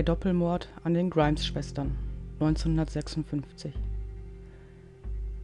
Der 0.00 0.06
Doppelmord 0.06 0.66
an 0.82 0.94
den 0.94 1.10
Grimes-Schwestern 1.10 1.94
1956 2.40 3.74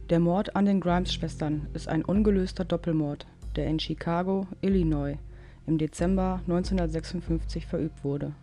Der 0.09 0.19
Mord 0.19 0.55
an 0.55 0.65
den 0.65 0.81
Grimes-Schwestern 0.81 1.67
ist 1.75 1.87
ein 1.87 2.03
ungelöster 2.03 2.65
Doppelmord, 2.65 3.27
der 3.55 3.67
in 3.67 3.79
Chicago, 3.79 4.47
Illinois 4.61 5.19
im 5.67 5.77
Dezember 5.77 6.41
1956 6.47 7.67
verübt 7.67 8.03
wurde. 8.03 8.33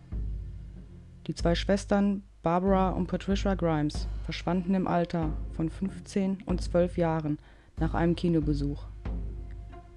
Die 1.27 1.35
zwei 1.35 1.53
Schwestern 1.53 2.23
Barbara 2.41 2.91
und 2.91 3.07
Patricia 3.07 3.53
Grimes 3.55 4.07
verschwanden 4.23 4.73
im 4.73 4.87
Alter 4.87 5.33
von 5.51 5.69
15 5.69 6.43
und 6.45 6.61
12 6.61 6.97
Jahren 6.97 7.39
nach 7.77 7.93
einem 7.93 8.15
Kinobesuch. 8.15 8.85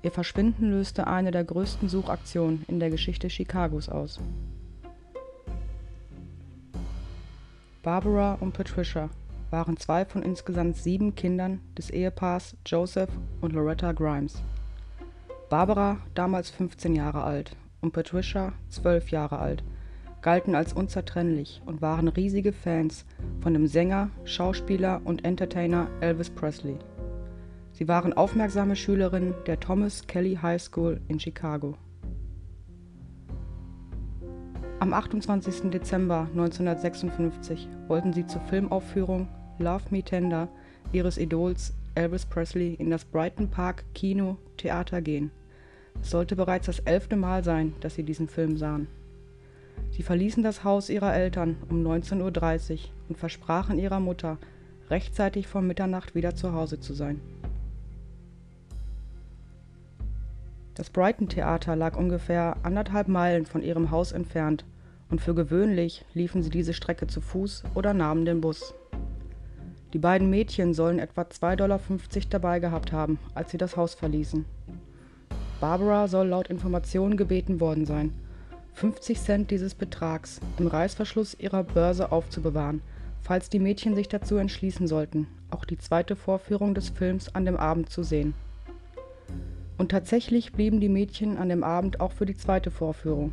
Ihr 0.02 0.10
Verschwinden 0.10 0.72
löste 0.72 1.06
eine 1.06 1.30
der 1.30 1.44
größten 1.44 1.88
Suchaktionen 1.88 2.64
in 2.66 2.80
der 2.80 2.91
Geschichte 2.91 3.28
Chicagos 3.28 3.88
aus 3.88 4.19
Barbara 7.82 8.34
und 8.41 8.55
Patricia 8.55 9.09
waren 9.50 9.77
zwei 9.77 10.05
von 10.05 10.23
insgesamt 10.23 10.77
sieben 10.77 11.14
Kindern 11.14 11.60
des 11.77 11.91
Ehepaars 11.91 12.56
Joseph 12.66 13.10
und 13.41 13.52
Loretta 13.52 13.92
Grimes. 13.92 14.42
Barbara, 15.48 15.98
damals 16.14 16.50
15 16.50 16.96
Jahre 16.96 17.22
alt, 17.22 17.56
und 17.80 17.92
Patricia, 17.92 18.52
12 18.70 19.10
Jahre 19.10 19.38
alt, 19.38 19.62
galten 20.22 20.56
als 20.56 20.72
unzertrennlich 20.72 21.62
und 21.66 21.80
waren 21.80 22.09
riesige 22.09 22.52
Fans 22.52 23.06
von 23.41 23.55
dem 23.55 23.69
Sänger, 23.69 24.10
Schauspieler 24.24 25.00
und 25.05 25.24
Entertainer 25.24 25.88
Elvis 26.00 26.30
Presley. 26.30 26.77
Sie 27.72 27.86
waren 27.86 28.12
aufmerksame 28.12 28.74
Schülerinnen 28.74 29.34
der 29.47 29.60
Thomas 29.60 30.05
Kelly 30.08 30.36
High 30.42 30.60
School 30.60 31.00
in 31.06 31.20
Chicago 31.20 31.77
am 34.80 34.92
28. 34.92 35.70
Dezember 35.70 36.28
1956 36.30 37.68
wollten 37.88 38.12
sie 38.12 38.26
zur 38.26 38.40
Filmaufführung 38.42 39.28
Love 39.58 39.84
Me 39.90 40.02
Tender 40.02 40.48
ihres 40.92 41.18
Idols 41.18 41.74
Elvis 41.94 42.24
Presley 42.24 42.74
in 42.74 42.90
das 42.90 43.04
Brighton 43.04 43.50
Park 43.50 43.84
Kino 43.94 44.36
Theater 44.56 45.02
gehen. 45.02 45.32
Es 46.00 46.10
sollte 46.10 46.36
bereits 46.36 46.66
das 46.66 46.78
elfte 46.80 47.16
Mal 47.16 47.42
sein, 47.42 47.74
dass 47.80 47.96
sie 47.96 48.04
diesen 48.04 48.28
Film 48.28 48.56
sahen. 48.56 48.86
Sie 49.90 50.02
verließen 50.02 50.42
das 50.44 50.62
Haus 50.62 50.90
ihrer 50.90 51.14
Eltern 51.14 51.56
um 51.68 51.84
19.30 51.84 52.72
Uhr 52.72 52.78
und 53.08 53.18
versprachen 53.18 53.78
ihrer 53.78 54.00
Mutter, 54.00 54.38
rechtzeitig 54.90 55.48
vor 55.48 55.60
Mitternacht 55.60 56.14
wieder 56.14 56.36
zu 56.36 56.52
Hause 56.52 56.78
zu 56.78 56.94
sein. 56.94 57.20
Das 60.78 60.90
Brighton 60.90 61.28
Theater 61.28 61.74
lag 61.74 61.96
ungefähr 61.96 62.56
anderthalb 62.62 63.08
Meilen 63.08 63.46
von 63.46 63.62
ihrem 63.62 63.90
Haus 63.90 64.12
entfernt 64.12 64.64
und 65.10 65.20
für 65.20 65.34
gewöhnlich 65.34 66.04
liefen 66.14 66.40
sie 66.40 66.50
diese 66.50 66.72
Strecke 66.72 67.08
zu 67.08 67.20
Fuß 67.20 67.64
oder 67.74 67.94
nahmen 67.94 68.24
den 68.24 68.40
Bus. 68.40 68.74
Die 69.92 69.98
beiden 69.98 70.30
Mädchen 70.30 70.74
sollen 70.74 71.00
etwa 71.00 71.22
2,50 71.22 71.56
Dollar 71.56 71.80
dabei 72.30 72.60
gehabt 72.60 72.92
haben, 72.92 73.18
als 73.34 73.50
sie 73.50 73.58
das 73.58 73.76
Haus 73.76 73.94
verließen. 73.94 74.44
Barbara 75.60 76.06
soll 76.06 76.28
laut 76.28 76.46
Informationen 76.46 77.16
gebeten 77.16 77.58
worden 77.58 77.84
sein, 77.84 78.12
50 78.74 79.20
Cent 79.20 79.50
dieses 79.50 79.74
Betrags 79.74 80.40
im 80.60 80.68
Reißverschluss 80.68 81.34
ihrer 81.40 81.64
Börse 81.64 82.12
aufzubewahren, 82.12 82.82
falls 83.20 83.50
die 83.50 83.58
Mädchen 83.58 83.96
sich 83.96 84.06
dazu 84.06 84.36
entschließen 84.36 84.86
sollten, 84.86 85.26
auch 85.50 85.64
die 85.64 85.78
zweite 85.78 86.14
Vorführung 86.14 86.74
des 86.74 86.90
Films 86.90 87.34
an 87.34 87.46
dem 87.46 87.56
Abend 87.56 87.90
zu 87.90 88.04
sehen. 88.04 88.34
Und 89.78 89.92
tatsächlich 89.92 90.52
blieben 90.52 90.80
die 90.80 90.88
Mädchen 90.88 91.38
an 91.38 91.48
dem 91.48 91.62
Abend 91.62 92.00
auch 92.00 92.12
für 92.12 92.26
die 92.26 92.36
zweite 92.36 92.72
Vorführung. 92.72 93.32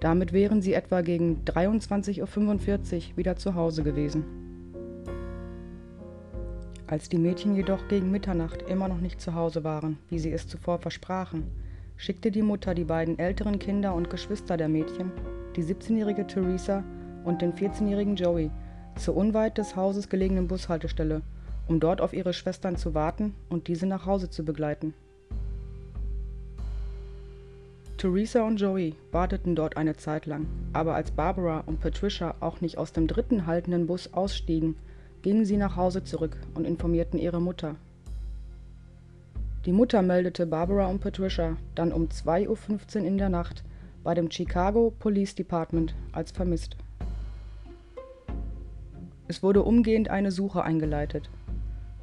Damit 0.00 0.32
wären 0.32 0.60
sie 0.60 0.74
etwa 0.74 1.00
gegen 1.00 1.42
23.45 1.44 2.20
Uhr 2.20 3.16
wieder 3.16 3.36
zu 3.36 3.54
Hause 3.54 3.82
gewesen. 3.84 4.24
Als 6.88 7.08
die 7.08 7.18
Mädchen 7.18 7.56
jedoch 7.56 7.88
gegen 7.88 8.10
Mitternacht 8.10 8.62
immer 8.68 8.88
noch 8.88 9.00
nicht 9.00 9.20
zu 9.20 9.34
Hause 9.34 9.64
waren, 9.64 9.98
wie 10.10 10.18
sie 10.18 10.32
es 10.32 10.46
zuvor 10.46 10.78
versprachen, 10.78 11.44
schickte 11.96 12.30
die 12.30 12.42
Mutter 12.42 12.74
die 12.74 12.84
beiden 12.84 13.18
älteren 13.18 13.58
Kinder 13.58 13.94
und 13.94 14.10
Geschwister 14.10 14.56
der 14.56 14.68
Mädchen, 14.68 15.10
die 15.56 15.62
17-jährige 15.62 16.26
Theresa 16.26 16.84
und 17.24 17.40
den 17.40 17.54
14-jährigen 17.54 18.16
Joey, 18.16 18.50
zur 18.96 19.16
unweit 19.16 19.58
des 19.58 19.74
Hauses 19.76 20.08
gelegenen 20.08 20.46
Bushaltestelle, 20.48 21.22
um 21.66 21.80
dort 21.80 22.00
auf 22.00 22.12
ihre 22.12 22.32
Schwestern 22.32 22.76
zu 22.76 22.94
warten 22.94 23.34
und 23.48 23.68
diese 23.68 23.86
nach 23.86 24.06
Hause 24.06 24.30
zu 24.30 24.44
begleiten. 24.44 24.94
Theresa 27.96 28.42
und 28.42 28.60
Joey 28.60 28.94
warteten 29.10 29.56
dort 29.56 29.78
eine 29.78 29.96
Zeit 29.96 30.26
lang, 30.26 30.46
aber 30.74 30.94
als 30.94 31.10
Barbara 31.10 31.60
und 31.60 31.80
Patricia 31.80 32.34
auch 32.40 32.60
nicht 32.60 32.76
aus 32.76 32.92
dem 32.92 33.06
dritten 33.06 33.46
haltenden 33.46 33.86
Bus 33.86 34.12
ausstiegen, 34.12 34.76
gingen 35.22 35.46
sie 35.46 35.56
nach 35.56 35.76
Hause 35.76 36.04
zurück 36.04 36.36
und 36.54 36.66
informierten 36.66 37.18
ihre 37.18 37.40
Mutter. 37.40 37.76
Die 39.64 39.72
Mutter 39.72 40.02
meldete 40.02 40.46
Barbara 40.46 40.88
und 40.88 41.00
Patricia 41.00 41.56
dann 41.74 41.90
um 41.90 42.08
2.15 42.08 43.00
Uhr 43.00 43.06
in 43.06 43.16
der 43.16 43.30
Nacht 43.30 43.64
bei 44.04 44.12
dem 44.12 44.30
Chicago 44.30 44.92
Police 44.98 45.34
Department 45.34 45.94
als 46.12 46.32
vermisst. 46.32 46.76
Es 49.26 49.42
wurde 49.42 49.62
umgehend 49.62 50.10
eine 50.10 50.32
Suche 50.32 50.62
eingeleitet. 50.62 51.30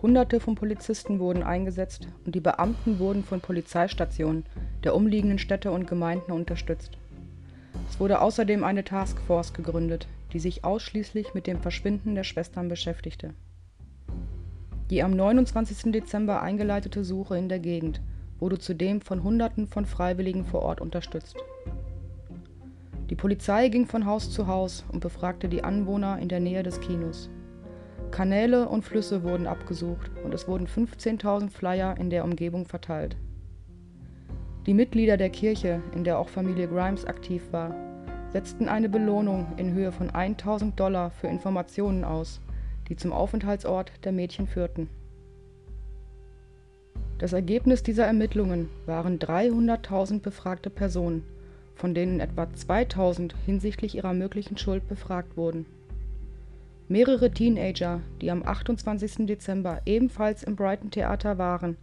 Hunderte 0.02 0.40
von 0.40 0.56
Polizisten 0.56 1.20
wurden 1.20 1.44
eingesetzt 1.44 2.08
und 2.26 2.34
die 2.34 2.42
Beamten 2.42 2.98
wurden 2.98 3.24
von 3.24 3.40
Polizeistationen 3.40 4.44
der 4.84 4.96
umliegenden 4.96 5.40
Städte 5.40 5.72
und 5.72 5.88
Gemeinden 5.88 6.32
unterstützt. 6.32 6.98
Es 7.90 8.00
wurde 8.00 8.22
außerdem 8.22 8.64
eine 8.64 8.84
Taskforce 8.84 9.54
gegründet, 9.54 10.08
die 10.32 10.40
sich 10.40 10.64
ausschließlich 10.64 11.34
mit 11.34 11.48
dem 11.48 11.60
Verschwinden 11.60 12.16
der 12.16 12.24
Schwestern 12.24 12.70
beschäftigte. 12.70 13.34
Die 14.90 15.02
am 15.02 15.12
29. 15.12 15.92
Dezember 15.92 16.42
eingeleitete 16.42 17.04
Suche 17.04 17.38
in 17.38 17.50
der 17.50 17.60
Gegend 17.60 18.02
wurde 18.40 18.60
zudem 18.60 19.02
von 19.02 19.24
Hunderten 19.24 19.68
von 19.68 19.86
Freiwilligen 19.86 20.44
vor 20.44 20.64
Ort 20.64 20.82
unterstützt. 20.82 21.38
Die 23.10 23.16
Polizei 23.16 23.70
ging 23.70 23.86
von 23.86 24.06
Haus 24.06 24.32
zu 24.32 24.48
Haus 24.48 24.84
und 24.92 25.00
befragte 25.00 25.48
die 25.48 25.64
Anwohner 25.64 26.20
in 26.20 26.30
der 26.30 26.40
Nähe 26.40 26.64
des 26.64 26.82
Kinos. 26.82 27.30
Kanäle 28.12 28.70
und 28.70 28.84
Flüsse 28.84 29.24
wurden 29.24 29.48
abgesucht 29.48 30.12
und 30.24 30.34
es 30.34 30.48
wurden 30.48 30.68
15.000 30.68 31.50
Flyer 31.50 31.96
in 31.98 32.10
der 32.10 32.24
Umgebung 32.24 32.66
verteilt. 32.66 33.16
Die 34.66 34.74
Mitglieder 34.74 35.18
der 35.18 35.30
Kirche, 35.30 35.82
in 35.94 36.06
der 36.06 36.18
auch 36.18 36.30
Familie 36.30 36.70
Grimes 36.70 37.04
aktiv 37.04 37.44
war, 37.52 37.76
setzten 38.32 38.70
eine 38.70 38.88
Belohnung 38.88 39.48
in 39.58 39.74
Höhe 39.74 39.92
von 39.92 40.10
1000 40.10 40.80
Dollar 40.80 41.12
für 41.12 41.28
Informationen 41.28 42.06
aus, 42.06 42.40
die 42.88 42.96
zum 42.96 43.12
Aufenthaltsort 43.12 43.92
der 44.06 44.14
Mädchen 44.14 44.48
führten. 44.48 44.90
Das 47.18 47.34
Ergebnis 47.34 47.84
dieser 47.84 48.06
Ermittlungen 48.06 48.70
waren 48.86 49.20
300.000 49.20 50.22
befragte 50.22 50.70
Personen, 50.70 51.24
von 51.76 51.94
denen 51.94 52.22
etwa 52.22 52.52
2000 52.52 53.36
hinsichtlich 53.46 53.96
ihrer 53.96 54.14
möglichen 54.14 54.58
Schuld 54.58 54.88
befragt 54.88 55.36
wurden. 55.36 55.66
Mehrere 56.88 57.32
Teenager, 57.32 58.02
die 58.22 58.32
am 58.32 58.44
28. 58.44 59.26
Dezember 59.26 59.82
ebenfalls 59.86 60.44
im 60.44 60.56
Brighton 60.56 60.90
Theater 60.90 61.38
waren, 61.38 61.76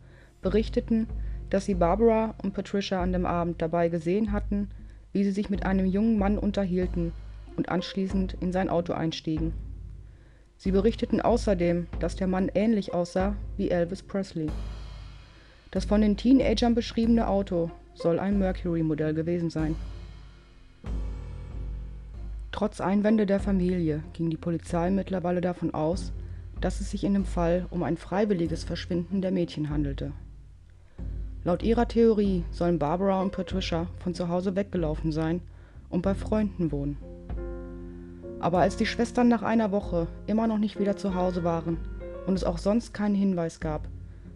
berichteten, 0.42 1.06
dass 1.50 1.66
sie 1.66 1.74
Barbara 1.74 2.34
und 2.42 2.54
Patricia 2.54 3.02
an 3.02 3.12
dem 3.12 3.26
Abend 3.26 3.60
dabei 3.60 3.88
gesehen 3.88 4.32
hatten, 4.32 4.70
wie 5.12 5.24
sie 5.24 5.32
sich 5.32 5.50
mit 5.50 5.66
einem 5.66 5.86
jungen 5.86 6.18
Mann 6.18 6.38
unterhielten 6.38 7.12
und 7.56 7.68
anschließend 7.68 8.36
in 8.40 8.52
sein 8.52 8.70
Auto 8.70 8.92
einstiegen. 8.92 9.52
Sie 10.56 10.72
berichteten 10.72 11.20
außerdem, 11.20 11.86
dass 11.98 12.16
der 12.16 12.26
Mann 12.26 12.50
ähnlich 12.54 12.94
aussah 12.94 13.34
wie 13.56 13.70
Elvis 13.70 14.02
Presley. 14.02 14.48
Das 15.70 15.84
von 15.84 16.00
den 16.00 16.16
Teenagern 16.16 16.74
beschriebene 16.74 17.28
Auto 17.28 17.70
soll 17.94 18.18
ein 18.18 18.38
Mercury-Modell 18.38 19.14
gewesen 19.14 19.50
sein 19.50 19.74
Trotz 22.52 22.80
Einwände 22.80 23.26
der 23.26 23.40
Familie 23.40 24.02
ging 24.12 24.28
die 24.28 24.36
Polizei 24.36 24.90
mittlerweile 24.90 25.40
davon 25.40 25.72
aus, 25.72 26.12
dass 26.60 26.80
es 26.80 26.90
sich 26.90 27.04
in 27.04 27.14
dem 27.14 27.24
Fall 27.24 27.66
um 27.70 27.82
ein 27.82 27.96
freiwilliges 27.96 28.64
Verschwinden 28.64 29.22
der 29.22 29.30
Mädchen 29.30 29.70
handelte. 29.70 30.12
Laut 31.42 31.62
ihrer 31.62 31.88
Theorie 31.88 32.44
sollen 32.50 32.78
Barbara 32.78 33.22
und 33.22 33.32
Patricia 33.32 33.86
von 33.98 34.14
zu 34.14 34.28
Hause 34.28 34.56
weggelaufen 34.56 35.10
sein 35.10 35.40
und 35.88 36.02
bei 36.02 36.14
Freunden 36.14 36.70
wohnen. 36.70 36.98
Aber 38.40 38.58
als 38.58 38.76
die 38.76 38.86
Schwestern 38.86 39.28
nach 39.28 39.42
einer 39.42 39.72
Woche 39.72 40.06
immer 40.26 40.46
noch 40.46 40.58
nicht 40.58 40.78
wieder 40.78 40.96
zu 40.96 41.14
Hause 41.14 41.42
waren 41.42 41.78
und 42.26 42.34
es 42.34 42.44
auch 42.44 42.58
sonst 42.58 42.92
keinen 42.92 43.14
Hinweis 43.14 43.58
gab, 43.58 43.88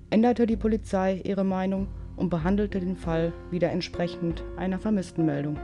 änderte 0.08 0.46
die 0.46 0.56
Polizei 0.56 1.20
ihre 1.24 1.44
Meinung 1.44 1.88
und 2.16 2.30
behandelte 2.30 2.80
den 2.80 2.96
Fall 2.96 3.32
wieder 3.50 3.70
entsprechend 3.70 4.42
einer 4.56 4.78
Vermisstenmeldung. 4.78 5.58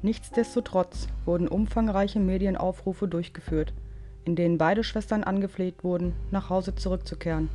Nichtsdestotrotz 0.00 1.08
wurden 1.24 1.48
umfangreiche 1.48 2.20
Medienaufrufe 2.20 3.08
durchgeführt, 3.08 3.74
in 4.24 4.36
denen 4.36 4.58
beide 4.58 4.84
Schwestern 4.84 5.24
angefleht 5.24 5.82
wurden, 5.82 6.12
nach 6.30 6.50
Hause 6.50 6.74
zurückzukehren, 6.74 7.48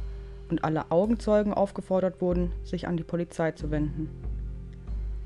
und 0.49 0.63
alle 0.63 0.91
Augenzeugen 0.91 1.53
aufgefordert 1.53 2.21
wurden, 2.21 2.51
sich 2.63 2.87
an 2.87 2.97
die 2.97 3.03
Polizei 3.03 3.51
zu 3.51 3.71
wenden. 3.71 4.09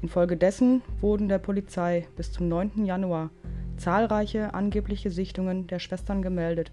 Infolgedessen 0.02 0.82
wurden 1.00 1.30
der 1.30 1.40
Polizei 1.40 2.08
bis 2.16 2.32
zum 2.32 2.50
9. 2.50 2.86
Januar 2.86 3.30
zahlreiche 3.78 4.54
angebliche 4.54 5.10
Sichtungen 5.10 5.68
der 5.68 5.80
Schwestern 5.80 6.22
gemeldet, 6.22 6.72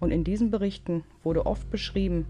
und 0.00 0.12
in 0.12 0.22
diesen 0.22 0.50
Berichten 0.50 1.02
wurde 1.24 1.44
oft 1.44 1.70
beschrieben, 1.70 2.26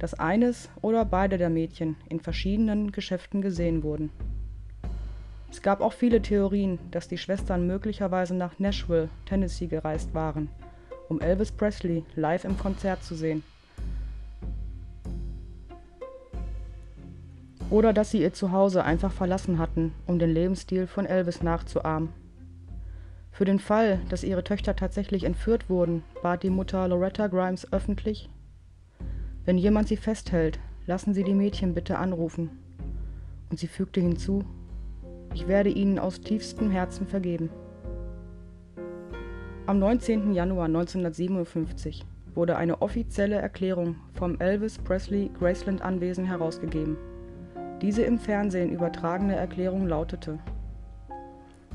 dass 0.00 0.14
eines 0.14 0.68
oder 0.82 1.04
beide 1.04 1.38
der 1.38 1.48
Mädchen 1.48 1.96
in 2.08 2.18
verschiedenen 2.18 2.90
Geschäften 2.90 3.40
gesehen 3.40 3.84
wurden. 3.84 4.10
Es 5.48 5.62
gab 5.62 5.80
auch 5.80 5.92
viele 5.92 6.20
Theorien, 6.20 6.80
dass 6.90 7.06
die 7.06 7.18
Schwestern 7.18 7.68
möglicherweise 7.68 8.34
nach 8.34 8.58
Nashville, 8.58 9.08
Tennessee 9.26 9.68
gereist 9.68 10.12
waren, 10.12 10.48
um 11.08 11.20
Elvis 11.20 11.52
Presley 11.52 12.04
live 12.16 12.44
im 12.44 12.58
Konzert 12.58 13.04
zu 13.04 13.14
sehen. 13.14 13.44
Oder 17.74 17.92
dass 17.92 18.12
sie 18.12 18.22
ihr 18.22 18.32
Zuhause 18.32 18.84
einfach 18.84 19.10
verlassen 19.10 19.58
hatten, 19.58 19.94
um 20.06 20.20
den 20.20 20.30
Lebensstil 20.30 20.86
von 20.86 21.06
Elvis 21.06 21.42
nachzuahmen. 21.42 22.10
Für 23.32 23.44
den 23.44 23.58
Fall, 23.58 23.98
dass 24.08 24.22
ihre 24.22 24.44
Töchter 24.44 24.76
tatsächlich 24.76 25.24
entführt 25.24 25.68
wurden, 25.68 26.04
bat 26.22 26.44
die 26.44 26.50
Mutter 26.50 26.86
Loretta 26.86 27.26
Grimes 27.26 27.72
öffentlich, 27.72 28.30
wenn 29.44 29.58
jemand 29.58 29.88
sie 29.88 29.96
festhält, 29.96 30.60
lassen 30.86 31.14
Sie 31.14 31.24
die 31.24 31.34
Mädchen 31.34 31.74
bitte 31.74 31.98
anrufen. 31.98 32.48
Und 33.50 33.58
sie 33.58 33.66
fügte 33.66 34.00
hinzu, 34.00 34.44
ich 35.34 35.48
werde 35.48 35.70
ihnen 35.70 35.98
aus 35.98 36.20
tiefstem 36.20 36.70
Herzen 36.70 37.08
vergeben. 37.08 37.50
Am 39.66 39.80
19. 39.80 40.32
Januar 40.32 40.66
1957 40.66 42.06
wurde 42.36 42.56
eine 42.56 42.82
offizielle 42.82 43.34
Erklärung 43.34 43.96
vom 44.12 44.38
Elvis 44.38 44.78
Presley 44.78 45.28
Graceland 45.40 45.82
Anwesen 45.82 46.24
herausgegeben. 46.24 46.96
Diese 47.82 48.02
im 48.02 48.18
Fernsehen 48.18 48.70
übertragene 48.70 49.36
Erklärung 49.36 49.86
lautete: 49.86 50.38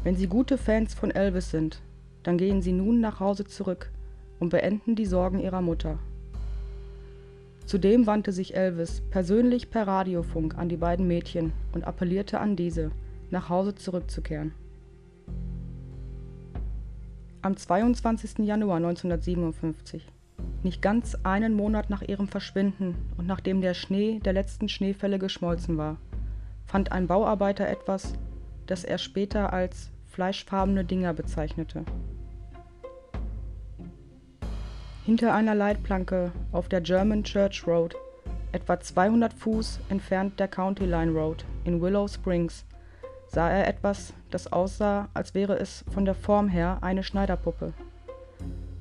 Wenn 0.04 0.16
Sie 0.16 0.28
gute 0.28 0.58
Fans 0.58 0.94
von 0.94 1.12
Elvis 1.12 1.52
sind, 1.52 1.82
dann 2.24 2.38
gehen 2.38 2.62
Sie 2.62 2.72
nun 2.72 3.00
nach 3.00 3.20
Hause 3.20 3.46
zurück 3.46 3.92
und 4.40 4.50
beenden 4.50 4.96
die 4.96 5.06
Sorgen 5.06 5.40
Ihrer 5.40 5.62
Mutter. 5.62 6.00
Zudem 7.66 8.08
wandte 8.08 8.32
sich 8.32 8.56
Elvis 8.56 9.02
persönlich 9.12 9.70
per 9.70 9.86
Radiofunk 9.86 10.58
an 10.58 10.70
die 10.70 10.78
beiden 10.78 11.08
Mädchen 11.08 11.54
und 11.74 11.84
appellierte 11.84 12.40
an 12.40 12.56
diese, 12.56 12.92
nach 13.30 13.50
Hause 13.50 13.76
zurückzukehren. 13.76 14.54
Am 17.42 17.56
22. 17.56 18.40
Januar 18.40 18.78
1957, 18.78 20.08
nicht 20.64 20.82
ganz 20.82 21.16
einen 21.24 21.54
Monat 21.54 21.90
nach 21.90 22.02
ihrem 22.02 22.28
Verschwinden 22.28 22.96
und 23.18 23.28
nachdem 23.28 23.62
der 23.62 23.74
Schnee 23.74 24.20
der 24.20 24.34
letzten 24.34 24.70
Schneefälle 24.70 25.20
geschmolzen 25.20 25.78
war, 25.78 25.98
fand 26.66 26.92
ein 26.92 27.08
Bauarbeiter 27.08 27.68
etwas, 27.68 28.14
das 28.68 28.84
er 28.84 28.98
später 28.98 29.54
als 29.54 29.90
fleischfarbene 30.08 30.84
Dinger 30.84 31.14
bezeichnete. 31.14 31.86
Hinter 35.06 35.34
einer 35.34 35.56
Leitplanke 35.56 36.32
auf 36.52 36.70
der 36.70 36.82
German 36.82 37.24
Church 37.24 37.66
Road, 37.66 37.96
etwa 38.52 38.80
200 38.80 39.34
Fuß 39.34 39.80
entfernt 39.90 40.40
der 40.40 40.48
County 40.48 40.86
Line 40.86 41.12
Road 41.12 41.46
in 41.64 41.82
Willow 41.82 42.08
Springs, 42.08 42.66
sah 43.28 43.50
er 43.50 43.68
etwas, 43.68 44.14
das 44.30 44.52
aussah, 44.52 45.10
als 45.14 45.34
wäre 45.34 45.58
es 45.58 45.84
von 45.92 46.06
der 46.06 46.16
Form 46.16 46.48
her 46.48 46.80
eine 46.82 47.04
Schneiderpuppe. 47.04 47.74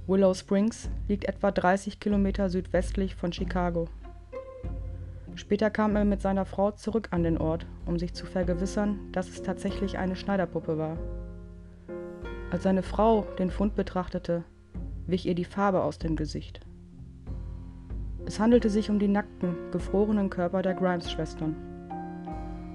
Willow 0.08 0.32
Springs 0.32 0.88
liegt 1.06 1.26
etwa 1.26 1.50
30 1.50 2.00
Kilometer 2.00 2.48
südwestlich 2.48 3.14
von 3.14 3.30
Chicago. 3.30 3.88
Später 5.34 5.68
kam 5.68 5.96
er 5.96 6.06
mit 6.06 6.22
seiner 6.22 6.46
Frau 6.46 6.70
zurück 6.70 7.08
an 7.10 7.24
den 7.24 7.36
Ort, 7.36 7.66
um 7.84 7.98
sich 7.98 8.14
zu 8.14 8.24
vergewissern, 8.24 8.98
dass 9.12 9.28
es 9.28 9.42
tatsächlich 9.42 9.98
eine 9.98 10.16
Schneiderpuppe 10.16 10.78
war. 10.78 10.96
Als 12.50 12.62
seine 12.62 12.82
Frau 12.82 13.26
den 13.38 13.50
Fund 13.50 13.76
betrachtete, 13.76 14.44
wich 15.06 15.26
ihr 15.26 15.34
die 15.34 15.44
Farbe 15.44 15.82
aus 15.82 15.98
dem 15.98 16.16
Gesicht. 16.16 16.60
Es 18.24 18.40
handelte 18.40 18.70
sich 18.70 18.88
um 18.88 18.98
die 18.98 19.08
nackten, 19.08 19.56
gefrorenen 19.72 20.30
Körper 20.30 20.62
der 20.62 20.72
Grimes-Schwestern. 20.72 21.54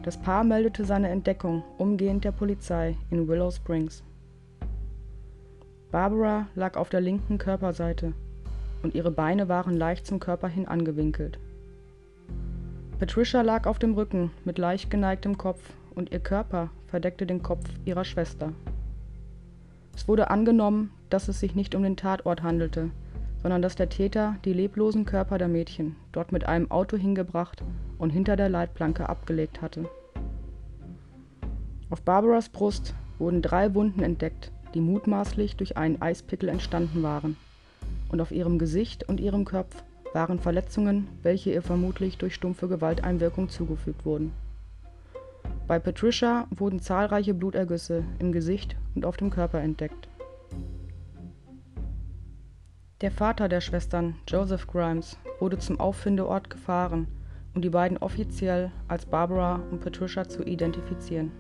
Das 0.04 0.20
Paar 0.20 0.44
meldete 0.44 0.86
seine 0.86 1.10
Entdeckung 1.10 1.64
umgehend 1.80 2.26
der 2.26 2.32
Polizei 2.32 2.96
in 3.10 3.28
Willow 3.28 3.50
Springs. 3.50 4.04
Barbara 5.94 6.48
lag 6.56 6.76
auf 6.76 6.90
der 6.90 7.02
linken 7.02 7.38
Körperseite 7.38 8.14
und 8.82 8.96
ihre 8.96 9.12
Beine 9.12 9.48
waren 9.48 9.78
leicht 9.78 10.08
zum 10.08 10.20
Körper 10.20 10.48
hin 10.48 10.68
angewinkelt. 10.68 11.38
Patricia 12.98 13.44
lag 13.44 13.68
auf 13.68 13.78
dem 13.78 13.94
Rücken 13.94 14.32
mit 14.44 14.58
leicht 14.58 14.90
geneigtem 14.90 15.38
Kopf 15.38 15.62
und 15.94 16.12
ihr 16.12 16.20
Körper 16.20 16.72
verdeckte 16.88 17.28
den 17.28 17.44
Kopf 17.44 17.70
ihrer 17.86 18.06
Schwester. 18.06 18.54
Es 19.96 20.08
wurde 20.08 20.32
angenommen, 20.32 20.90
dass 21.12 21.28
es 21.28 21.40
sich 21.40 21.54
nicht 21.54 21.76
um 21.76 21.84
den 21.84 21.96
Tatort 21.96 22.42
handelte, 22.42 22.90
sondern 23.44 23.62
dass 23.62 23.76
der 23.76 23.90
Täter 23.90 24.38
die 24.46 24.54
leblosen 24.54 25.06
Körper 25.06 25.38
der 25.38 25.48
Mädchen 25.48 25.96
dort 26.12 26.32
mit 26.32 26.48
einem 26.48 26.72
Auto 26.72 26.98
hingebracht 26.98 27.62
und 28.00 28.10
hinter 28.10 28.36
der 28.36 28.50
Leitplanke 28.50 29.10
abgelegt 29.10 29.62
hatte. 29.62 29.88
Auf 31.92 32.02
Barbaras 32.02 32.50
Brust 32.50 32.96
wurden 33.20 33.44
drei 33.44 33.76
Wunden 33.76 34.02
entdeckt, 34.02 34.52
die 34.74 34.82
mutmaßlich 34.82 35.56
durch 35.56 35.78
einen 35.78 36.02
Eispickel 36.02 36.50
entstanden 36.50 37.04
waren, 37.04 37.38
und 38.10 38.22
auf 38.22 38.32
ihrem 38.32 38.60
Gesicht 38.60 39.08
und 39.10 39.20
ihrem 39.20 39.46
Kopf 39.46 39.84
waren 40.14 40.40
Verletzungen, 40.40 41.08
welche 41.22 41.52
ihr 41.52 41.62
vermutlich 41.62 42.18
durch 42.18 42.36
stumpfe 42.36 42.68
Gewalteinwirkung 42.68 43.50
zugefügt 43.50 44.06
wurden. 44.06 44.32
Bei 45.68 45.80
Patricia 45.80 46.48
wurden 46.56 46.80
zahlreiche 46.80 47.34
Blutergüsse 47.34 48.04
im 48.20 48.32
Gesicht 48.32 48.76
und 48.96 49.06
auf 49.06 49.18
dem 49.18 49.30
Körper 49.30 49.60
entdeckt. 49.60 50.08
Der 53.02 53.12
Vater 53.12 53.50
der 53.50 53.62
Schwestern, 53.62 54.16
Joseph 54.28 54.68
Grimes, 54.68 55.18
wurde 55.40 55.58
zum 55.58 55.80
Auffindeort 55.80 56.50
gefahren 56.50 57.08
um 57.54 57.62
die 57.62 57.70
beiden 57.70 57.98
offiziell 57.98 58.72
als 58.88 59.06
Barbara 59.06 59.62
und 59.72 59.82
Patricia 59.82 60.28
zu 60.28 60.44
identifizieren. 60.44 61.32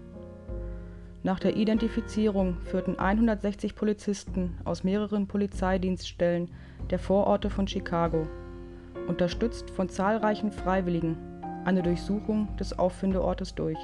Nach 1.24 1.40
der 1.40 1.56
Identifizierung 1.56 2.58
führten 2.66 3.00
160 3.00 3.76
Polizisten 3.76 4.58
aus 4.66 4.84
mehreren 4.84 5.26
Polizeidienststellen 5.26 6.50
der 6.90 7.00
Vororte 7.00 7.50
von 7.50 7.66
Chicago, 7.66 8.28
unterstützt 9.08 9.70
von 9.70 9.88
zahlreichen 9.88 10.52
Freiwilligen, 10.52 11.16
eine 11.64 11.82
Durchsuchung 11.82 12.50
des 12.58 12.78
Auffindeortes 12.78 13.56
durch. 13.56 13.78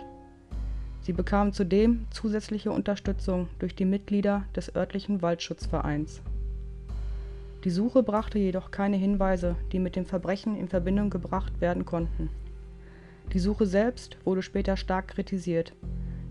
Sie 0.99 1.13
bekamen 1.13 1.53
zudem 1.53 2.07
zusätzliche 2.11 2.71
Unterstützung 2.71 3.47
durch 3.57 3.73
die 3.73 3.85
Mitglieder 3.85 4.43
des 4.53 4.75
örtlichen 4.75 5.21
Waldschutzvereins. 5.21 6.21
Die 7.63 7.69
Suche 7.69 8.03
brachte 8.03 8.37
jedoch 8.37 8.69
keine 8.69 8.97
Hinweise, 8.97 9.55
die 9.71 9.79
mit 9.79 9.95
dem 9.95 10.05
Verbrechen 10.05 10.57
in 10.57 10.67
Verbindung 10.67 11.09
gebracht 11.09 11.61
werden 11.61 11.85
konnten. 11.85 12.29
Die 13.31 13.39
Suche 13.39 13.65
selbst 13.65 14.17
wurde 14.25 14.41
später 14.41 14.75
stark 14.75 15.07
kritisiert, 15.07 15.73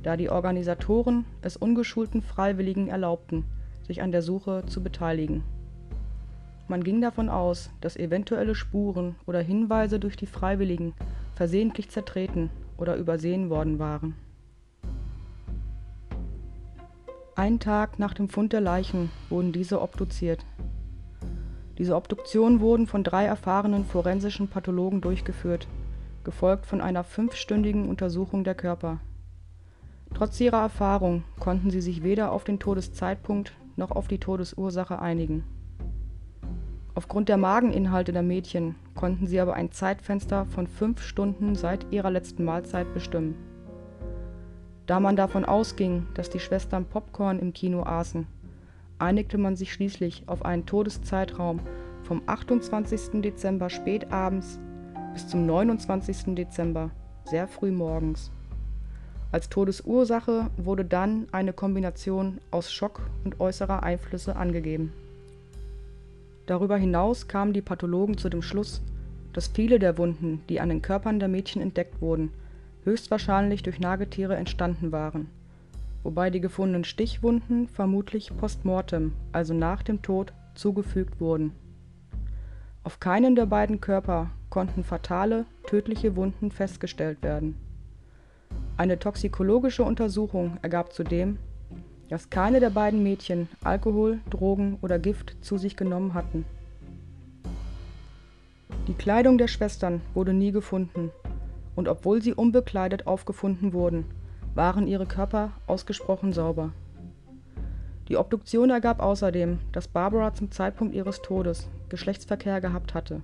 da 0.08 0.16
die 0.16 0.30
Organisatoren 0.30 1.26
es 1.42 1.58
ungeschulten 1.58 2.22
Freiwilligen 2.22 2.88
erlaubten, 2.88 3.44
sich 3.86 4.00
an 4.00 4.10
der 4.10 4.22
Suche 4.22 4.64
zu 4.64 4.82
beteiligen. 4.82 5.44
Man 6.66 6.82
ging 6.82 7.02
davon 7.02 7.28
aus, 7.28 7.68
dass 7.82 7.98
eventuelle 7.98 8.54
Spuren 8.54 9.16
oder 9.26 9.42
Hinweise 9.42 10.00
durch 10.00 10.16
die 10.16 10.24
Freiwilligen 10.24 10.94
versehentlich 11.34 11.90
zertreten 11.90 12.48
oder 12.78 12.96
übersehen 12.96 13.50
worden 13.50 13.78
waren. 13.78 14.14
Ein 17.36 17.60
Tag 17.60 17.98
nach 17.98 18.14
dem 18.14 18.30
Fund 18.30 18.54
der 18.54 18.62
Leichen 18.62 19.10
wurden 19.28 19.52
diese 19.52 19.82
obduziert 19.82 20.42
diese 21.76 21.94
Obduktionen 21.94 22.60
wurden 22.60 22.86
von 22.86 23.04
drei 23.04 23.26
erfahrenen 23.26 23.84
forensischen 23.84 24.48
Pathologen 24.48 25.02
durchgeführt, 25.02 25.68
gefolgt 26.24 26.64
von 26.64 26.80
einer 26.80 27.04
fünfstündigen 27.04 27.88
Untersuchung 27.88 28.42
der 28.42 28.56
Körper. 28.56 29.00
Trotz 30.14 30.40
ihrer 30.40 30.60
Erfahrung 30.60 31.24
konnten 31.38 31.70
sie 31.70 31.80
sich 31.80 32.02
weder 32.02 32.32
auf 32.32 32.44
den 32.44 32.58
Todeszeitpunkt 32.58 33.52
noch 33.76 33.92
auf 33.92 34.08
die 34.08 34.18
Todesursache 34.18 35.00
einigen. 35.00 35.44
Aufgrund 36.94 37.28
der 37.28 37.36
Mageninhalte 37.36 38.12
der 38.12 38.24
Mädchen 38.24 38.74
konnten 38.96 39.28
sie 39.28 39.38
aber 39.38 39.54
ein 39.54 39.70
Zeitfenster 39.70 40.46
von 40.46 40.66
fünf 40.66 41.00
Stunden 41.00 41.54
seit 41.54 41.86
ihrer 41.92 42.10
letzten 42.10 42.44
Mahlzeit 42.44 42.92
bestimmen. 42.92 43.36
Da 44.86 44.98
man 44.98 45.14
davon 45.14 45.44
ausging, 45.44 46.06
dass 46.14 46.30
die 46.30 46.40
Schwestern 46.40 46.86
Popcorn 46.86 47.38
im 47.38 47.52
Kino 47.52 47.84
aßen, 47.84 48.26
einigte 48.98 49.38
man 49.38 49.54
sich 49.54 49.72
schließlich 49.72 50.24
auf 50.26 50.44
einen 50.44 50.66
Todeszeitraum 50.66 51.60
vom 52.02 52.22
28. 52.26 53.22
Dezember 53.22 53.70
spätabends 53.70 54.58
bis 55.12 55.28
zum 55.28 55.46
29. 55.46 56.34
Dezember 56.34 56.90
sehr 57.24 57.46
früh 57.46 57.70
morgens. 57.70 58.32
Als 59.30 59.50
Todesursache 59.50 60.50
wurde 60.56 60.86
dann 60.86 61.28
eine 61.32 61.52
Kombination 61.52 62.38
aus 62.50 62.72
Schock 62.72 63.02
und 63.24 63.40
äußerer 63.40 63.82
Einflüsse 63.82 64.36
angegeben. 64.36 64.92
Darüber 66.46 66.78
hinaus 66.78 67.28
kamen 67.28 67.52
die 67.52 67.60
Pathologen 67.60 68.16
zu 68.16 68.30
dem 68.30 68.40
Schluss, 68.40 68.80
dass 69.34 69.48
viele 69.48 69.78
der 69.78 69.98
Wunden, 69.98 70.42
die 70.48 70.60
an 70.60 70.70
den 70.70 70.80
Körpern 70.80 71.20
der 71.20 71.28
Mädchen 71.28 71.60
entdeckt 71.60 72.00
wurden, 72.00 72.30
höchstwahrscheinlich 72.84 73.62
durch 73.62 73.80
Nagetiere 73.80 74.34
entstanden 74.34 74.92
waren, 74.92 75.28
wobei 76.02 76.30
die 76.30 76.40
gefundenen 76.40 76.84
Stichwunden 76.84 77.68
vermutlich 77.68 78.34
post 78.34 78.64
mortem, 78.64 79.12
also 79.32 79.52
nach 79.52 79.82
dem 79.82 80.00
Tod, 80.00 80.32
zugefügt 80.54 81.20
wurden. 81.20 81.52
Auf 82.82 82.98
keinem 82.98 83.34
der 83.36 83.44
beiden 83.44 83.82
Körper 83.82 84.30
konnten 84.48 84.84
fatale, 84.84 85.44
tödliche 85.66 86.16
Wunden 86.16 86.50
festgestellt 86.50 87.22
werden. 87.22 87.56
Eine 88.78 89.00
toxikologische 89.00 89.82
Untersuchung 89.82 90.56
ergab 90.62 90.92
zudem, 90.92 91.38
dass 92.08 92.30
keine 92.30 92.60
der 92.60 92.70
beiden 92.70 93.02
Mädchen 93.02 93.48
Alkohol, 93.64 94.20
Drogen 94.30 94.78
oder 94.82 95.00
Gift 95.00 95.34
zu 95.40 95.58
sich 95.58 95.76
genommen 95.76 96.14
hatten. 96.14 96.44
Die 98.86 98.94
Kleidung 98.94 99.36
der 99.36 99.48
Schwestern 99.48 100.00
wurde 100.14 100.32
nie 100.32 100.52
gefunden, 100.52 101.10
und 101.74 101.88
obwohl 101.88 102.22
sie 102.22 102.32
unbekleidet 102.32 103.08
aufgefunden 103.08 103.72
wurden, 103.72 104.04
waren 104.54 104.86
ihre 104.86 105.06
Körper 105.06 105.50
ausgesprochen 105.66 106.32
sauber. 106.32 106.72
Die 108.06 108.16
Obduktion 108.16 108.70
ergab 108.70 109.00
außerdem, 109.00 109.58
dass 109.72 109.88
Barbara 109.88 110.34
zum 110.34 110.52
Zeitpunkt 110.52 110.94
ihres 110.94 111.20
Todes 111.20 111.68
Geschlechtsverkehr 111.88 112.60
gehabt 112.60 112.94
hatte. 112.94 113.22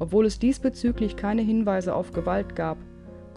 Obwohl 0.00 0.26
es 0.26 0.40
diesbezüglich 0.40 1.14
keine 1.14 1.42
Hinweise 1.42 1.94
auf 1.94 2.12
Gewalt 2.12 2.56
gab, 2.56 2.78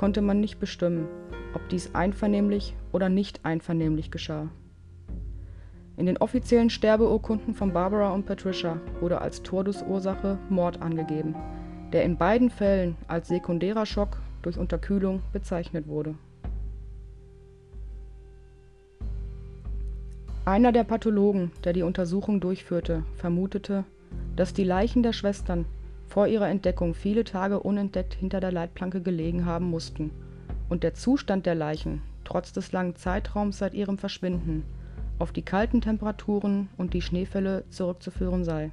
konnte 0.03 0.21
man 0.21 0.41
nicht 0.41 0.59
bestimmen, 0.59 1.07
ob 1.53 1.69
dies 1.69 1.95
einvernehmlich 1.95 2.75
oder 2.91 3.07
nicht 3.07 3.45
einvernehmlich 3.45 4.11
geschah. 4.11 4.49
In 5.95 6.07
den 6.07 6.17
offiziellen 6.17 6.69
Sterbeurkunden 6.69 7.53
von 7.53 7.71
Barbara 7.71 8.11
und 8.11 8.25
Patricia 8.25 8.81
wurde 8.99 9.21
als 9.21 9.43
Todesursache 9.43 10.39
Mord 10.49 10.81
angegeben, 10.81 11.35
der 11.93 12.03
in 12.03 12.17
beiden 12.17 12.49
Fällen 12.49 12.97
als 13.07 13.29
sekundärer 13.29 13.85
Schock 13.85 14.21
durch 14.41 14.57
Unterkühlung 14.57 15.21
bezeichnet 15.31 15.87
wurde. 15.87 16.15
Einer 20.43 20.73
der 20.73 20.83
Pathologen, 20.83 21.53
der 21.63 21.71
die 21.71 21.83
Untersuchung 21.83 22.41
durchführte, 22.41 23.05
vermutete, 23.15 23.85
dass 24.35 24.53
die 24.53 24.65
Leichen 24.65 25.01
der 25.01 25.13
Schwestern 25.13 25.63
vor 26.13 26.27
ihrer 26.27 26.47
Entdeckung 26.47 26.93
viele 26.93 27.23
Tage 27.23 27.59
unentdeckt 27.59 28.13
hinter 28.13 28.39
der 28.39 28.51
Leitplanke 28.51 29.01
gelegen 29.01 29.47
haben 29.47 29.65
mussten 29.65 30.11
und 30.69 30.83
der 30.83 30.93
Zustand 30.93 31.47
der 31.47 31.55
Leichen 31.55 32.03
trotz 32.23 32.53
des 32.53 32.71
langen 32.71 32.95
Zeitraums 32.95 33.57
seit 33.57 33.73
ihrem 33.73 33.97
Verschwinden 33.97 34.63
auf 35.17 35.31
die 35.31 35.41
kalten 35.41 35.81
Temperaturen 35.81 36.69
und 36.77 36.93
die 36.93 37.01
Schneefälle 37.01 37.63
zurückzuführen 37.71 38.43
sei. 38.43 38.69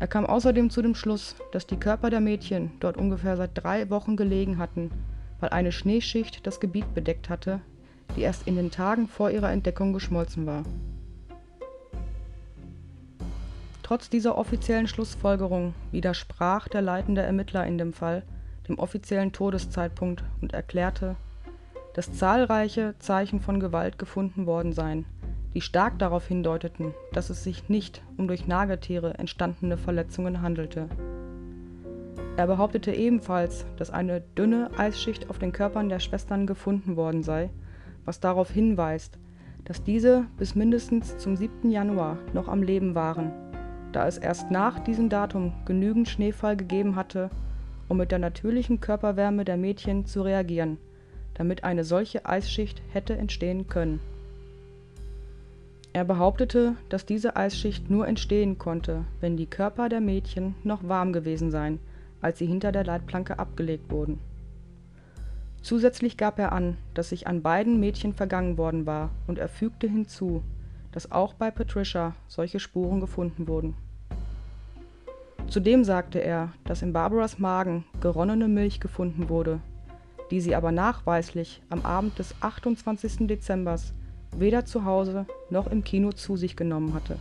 Er 0.00 0.08
kam 0.08 0.26
außerdem 0.26 0.70
zu 0.70 0.82
dem 0.82 0.96
Schluss, 0.96 1.36
dass 1.52 1.68
die 1.68 1.78
Körper 1.78 2.10
der 2.10 2.20
Mädchen 2.20 2.72
dort 2.80 2.96
ungefähr 2.96 3.36
seit 3.36 3.52
drei 3.54 3.88
Wochen 3.88 4.16
gelegen 4.16 4.58
hatten, 4.58 4.90
weil 5.38 5.50
eine 5.50 5.70
Schneeschicht 5.70 6.44
das 6.48 6.58
Gebiet 6.58 6.94
bedeckt 6.94 7.30
hatte, 7.30 7.60
die 8.16 8.22
erst 8.22 8.48
in 8.48 8.56
den 8.56 8.72
Tagen 8.72 9.06
vor 9.06 9.30
ihrer 9.30 9.52
Entdeckung 9.52 9.92
geschmolzen 9.92 10.46
war. 10.46 10.64
Trotz 13.86 14.10
dieser 14.10 14.36
offiziellen 14.36 14.88
Schlussfolgerung 14.88 15.72
widersprach 15.92 16.66
der 16.66 16.82
leitende 16.82 17.22
Ermittler 17.22 17.64
in 17.68 17.78
dem 17.78 17.92
Fall 17.92 18.24
dem 18.66 18.80
offiziellen 18.80 19.30
Todeszeitpunkt 19.30 20.24
und 20.40 20.52
erklärte, 20.52 21.14
dass 21.94 22.12
zahlreiche 22.12 22.96
Zeichen 22.98 23.38
von 23.38 23.60
Gewalt 23.60 23.96
gefunden 23.96 24.44
worden 24.44 24.72
seien, 24.72 25.04
die 25.54 25.60
stark 25.60 26.00
darauf 26.00 26.26
hindeuteten, 26.26 26.94
dass 27.12 27.30
es 27.30 27.44
sich 27.44 27.68
nicht 27.68 28.02
um 28.16 28.26
durch 28.26 28.48
Nagetiere 28.48 29.20
entstandene 29.20 29.76
Verletzungen 29.76 30.42
handelte. 30.42 30.88
Er 32.36 32.48
behauptete 32.48 32.92
ebenfalls, 32.92 33.66
dass 33.76 33.90
eine 33.90 34.20
dünne 34.20 34.68
Eisschicht 34.76 35.30
auf 35.30 35.38
den 35.38 35.52
Körpern 35.52 35.88
der 35.88 36.00
Schwestern 36.00 36.48
gefunden 36.48 36.96
worden 36.96 37.22
sei, 37.22 37.50
was 38.04 38.18
darauf 38.18 38.50
hinweist, 38.50 39.16
dass 39.64 39.84
diese 39.84 40.26
bis 40.38 40.56
mindestens 40.56 41.18
zum 41.18 41.36
7. 41.36 41.70
Januar 41.70 42.18
noch 42.32 42.48
am 42.48 42.64
Leben 42.64 42.96
waren, 42.96 43.45
da 43.92 44.06
es 44.06 44.18
erst 44.18 44.50
nach 44.50 44.78
diesem 44.80 45.08
Datum 45.08 45.52
genügend 45.64 46.08
Schneefall 46.08 46.56
gegeben 46.56 46.96
hatte, 46.96 47.30
um 47.88 47.96
mit 47.96 48.10
der 48.10 48.18
natürlichen 48.18 48.80
Körperwärme 48.80 49.44
der 49.44 49.56
Mädchen 49.56 50.06
zu 50.06 50.22
reagieren 50.22 50.78
damit 51.36 51.64
eine 51.64 51.84
solche 51.84 52.24
Eisschicht 52.26 52.82
hätte 52.92 53.16
entstehen 53.16 53.68
können. 53.68 54.00
Er 55.92 56.04
behauptete, 56.04 56.76
dass 56.88 57.06
diese 57.06 57.36
Eisschicht 57.36 57.90
nur 57.90 58.06
entstehen 58.06 58.58
konnte, 58.58 59.04
wenn 59.20 59.36
die 59.36 59.46
Körper 59.46 59.88
der 59.88 60.00
Mädchen 60.00 60.54
noch 60.64 60.86
warm 60.88 61.12
gewesen 61.12 61.50
seien, 61.50 61.78
als 62.20 62.38
sie 62.38 62.46
hinter 62.46 62.72
der 62.72 62.84
Leitplanke 62.84 63.38
abgelegt 63.38 63.90
wurden. 63.90 64.18
Zusätzlich 65.62 66.16
gab 66.16 66.38
er 66.38 66.52
an, 66.52 66.76
dass 66.94 67.10
sich 67.10 67.26
an 67.26 67.42
beiden 67.42 67.80
Mädchen 67.80 68.12
vergangen 68.12 68.56
worden 68.56 68.86
war, 68.86 69.10
und 69.26 69.38
er 69.38 69.48
fügte 69.48 69.88
hinzu, 69.88 70.42
dass 70.96 71.12
auch 71.12 71.34
bei 71.34 71.50
Patricia 71.50 72.14
solche 72.26 72.58
Spuren 72.58 73.00
gefunden 73.00 73.48
wurden. 73.48 73.74
Zudem 75.46 75.84
sagte 75.84 76.20
er, 76.20 76.54
dass 76.64 76.80
in 76.80 76.94
Barbaras 76.94 77.38
Magen 77.38 77.84
geronnene 78.00 78.48
Milch 78.48 78.80
gefunden 78.80 79.28
wurde, 79.28 79.60
die 80.30 80.40
sie 80.40 80.54
aber 80.54 80.72
nachweislich 80.72 81.60
am 81.68 81.84
Abend 81.84 82.18
des 82.18 82.34
28. 82.40 83.26
Dezembers 83.26 83.92
weder 84.34 84.64
zu 84.64 84.86
Hause 84.86 85.26
noch 85.50 85.66
im 85.66 85.84
Kino 85.84 86.12
zu 86.12 86.38
sich 86.38 86.56
genommen 86.56 86.94
hatte. 86.94 87.18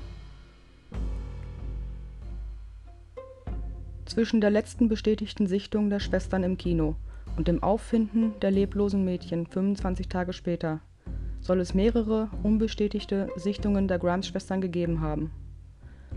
Zwischen 4.06 4.40
der 4.40 4.52
letzten 4.52 4.88
bestätigten 4.88 5.48
Sichtung 5.48 5.90
der 5.90 6.00
Schwestern 6.00 6.44
im 6.44 6.58
Kino 6.58 6.96
und 7.36 7.50
dem 7.50 7.62
Auffinden 7.62 8.40
der 8.40 8.52
leblosen 8.52 9.04
Mädchen 9.04 9.46
25 9.48 10.08
Tage 10.08 10.32
später 10.32 10.80
soll 11.46 11.60
es 11.60 11.74
mehrere 11.74 12.30
unbestätigte 12.42 13.30
Sichtungen 13.36 13.88
der 13.88 14.00
Grimes-Schwestern 14.00 14.62
gegeben 14.62 15.02
haben. 15.02 15.32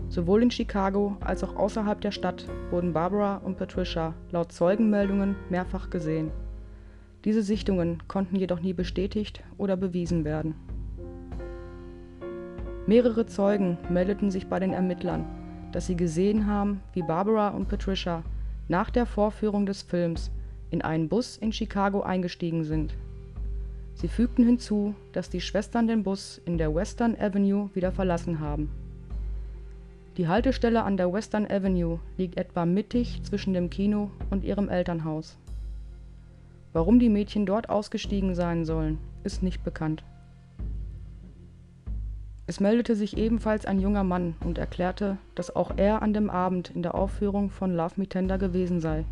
Sowohl 0.07 0.41
in 0.41 0.51
Chicago 0.51 1.17
als 1.19 1.43
auch 1.43 1.55
außerhalb 1.55 2.01
der 2.01 2.11
Stadt 2.11 2.45
wurden 2.71 2.93
Barbara 2.93 3.37
und 3.37 3.57
Patricia 3.57 4.15
laut 4.31 4.51
Zeugenmeldungen 4.51 5.35
mehrfach 5.49 5.89
gesehen 5.89 6.31
diese 7.25 7.43
Sichtungen 7.43 8.01
konnten 8.07 8.37
jedoch 8.37 8.61
nie 8.61 8.71
bestätigt 8.71 9.43
oder 9.57 9.75
bewiesen 9.75 10.23
werden. 10.23 10.55
Mehrere 12.87 13.25
Zeugen 13.25 13.77
meldeten 13.89 14.31
sich 14.31 14.47
bei 14.47 14.59
den 14.59 14.71
Ermittlern, 14.71 15.25
dass 15.73 15.85
sie 15.85 15.97
gesehen 15.97 16.47
haben, 16.47 16.79
wie 16.93 17.03
Barbara 17.03 17.49
und 17.49 17.67
Patricia 17.67 18.23
nach 18.69 18.89
der 18.89 19.05
Vorführung 19.05 19.65
des 19.65 19.81
Films 19.81 20.31
in 20.69 20.81
einen 20.81 21.09
Bus 21.09 21.35
in 21.37 21.51
Chicago 21.51 22.01
eingestiegen 22.01 22.63
sind. 22.63 22.95
Sie 23.99 24.07
fügten 24.07 24.45
hinzu, 24.45 24.95
dass 25.11 25.29
die 25.29 25.41
Schwestern 25.41 25.87
den 25.87 26.03
Bus 26.03 26.41
in 26.45 26.57
der 26.57 26.73
Western 26.73 27.17
Avenue 27.19 27.69
wieder 27.73 27.91
verlassen 27.91 28.39
haben. 28.39 28.69
Die 30.15 30.29
Haltestelle 30.29 30.83
an 30.83 30.95
der 30.95 31.11
Western 31.11 31.45
Avenue 31.45 31.99
liegt 32.17 32.37
etwa 32.37 32.65
mittig 32.65 33.21
zwischen 33.23 33.53
dem 33.53 33.69
Kino 33.69 34.09
und 34.29 34.45
ihrem 34.45 34.69
Elternhaus 34.69 35.37
Warum 36.71 36.99
die 36.99 37.09
Mädchen 37.09 37.47
dort 37.47 37.69
ausgestiegen 37.69 38.35
sein 38.35 38.63
sollen, 38.63 38.99
ist 39.23 39.41
nicht 39.41 39.63
bekannt. 39.63 40.03
Es 42.45 42.59
meldete 42.59 42.95
sich 42.95 43.17
ebenfalls 43.17 43.65
ein 43.65 43.79
junger 43.79 44.03
Mann 44.03 44.35
und 44.45 44.57
erklärte, 44.57 45.17
dass 45.35 45.55
auch 45.55 45.71
er 45.77 46.01
an 46.01 46.13
dem 46.13 46.29
Abend 46.29 46.69
in 46.69 46.83
der 46.83 46.95
Aufführung 46.95 47.49
von 47.49 47.75
Love 47.75 47.95
Me 47.97 48.07
Tender 48.07 48.37
gewesen 48.37 48.79
sei 48.79 49.05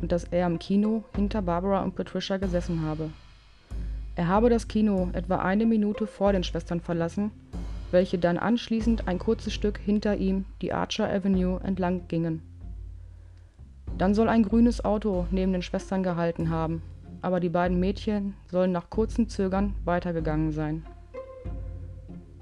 und 0.00 0.12
dass 0.12 0.24
er 0.24 0.46
im 0.46 0.58
Kino 0.58 1.04
hinter 1.14 1.42
Barbara 1.42 1.82
und 1.82 1.94
Patricia 1.94 2.38
gesessen 2.38 2.82
habe. 2.82 3.10
Er 4.16 4.28
habe 4.28 4.50
das 4.50 4.68
Kino 4.68 5.10
etwa 5.12 5.36
eine 5.36 5.66
Minute 5.66 6.06
vor 6.06 6.32
den 6.32 6.44
Schwestern 6.44 6.80
verlassen, 6.80 7.30
welche 7.90 8.18
dann 8.18 8.38
anschließend 8.38 9.08
ein 9.08 9.18
kurzes 9.18 9.52
Stück 9.52 9.78
hinter 9.78 10.16
ihm 10.16 10.44
die 10.62 10.72
Archer 10.72 11.08
Avenue 11.08 11.60
entlang 11.62 12.08
gingen. 12.08 12.42
Dann 13.98 14.14
soll 14.14 14.28
ein 14.28 14.42
grünes 14.42 14.84
Auto 14.84 15.26
neben 15.30 15.52
den 15.52 15.62
Schwestern 15.62 16.02
gehalten 16.02 16.50
haben 16.50 16.82
aber 17.24 17.40
die 17.40 17.48
beiden 17.48 17.80
Mädchen 17.80 18.34
sollen 18.50 18.70
nach 18.70 18.90
kurzem 18.90 19.30
Zögern 19.30 19.74
weitergegangen 19.86 20.52
sein. 20.52 20.84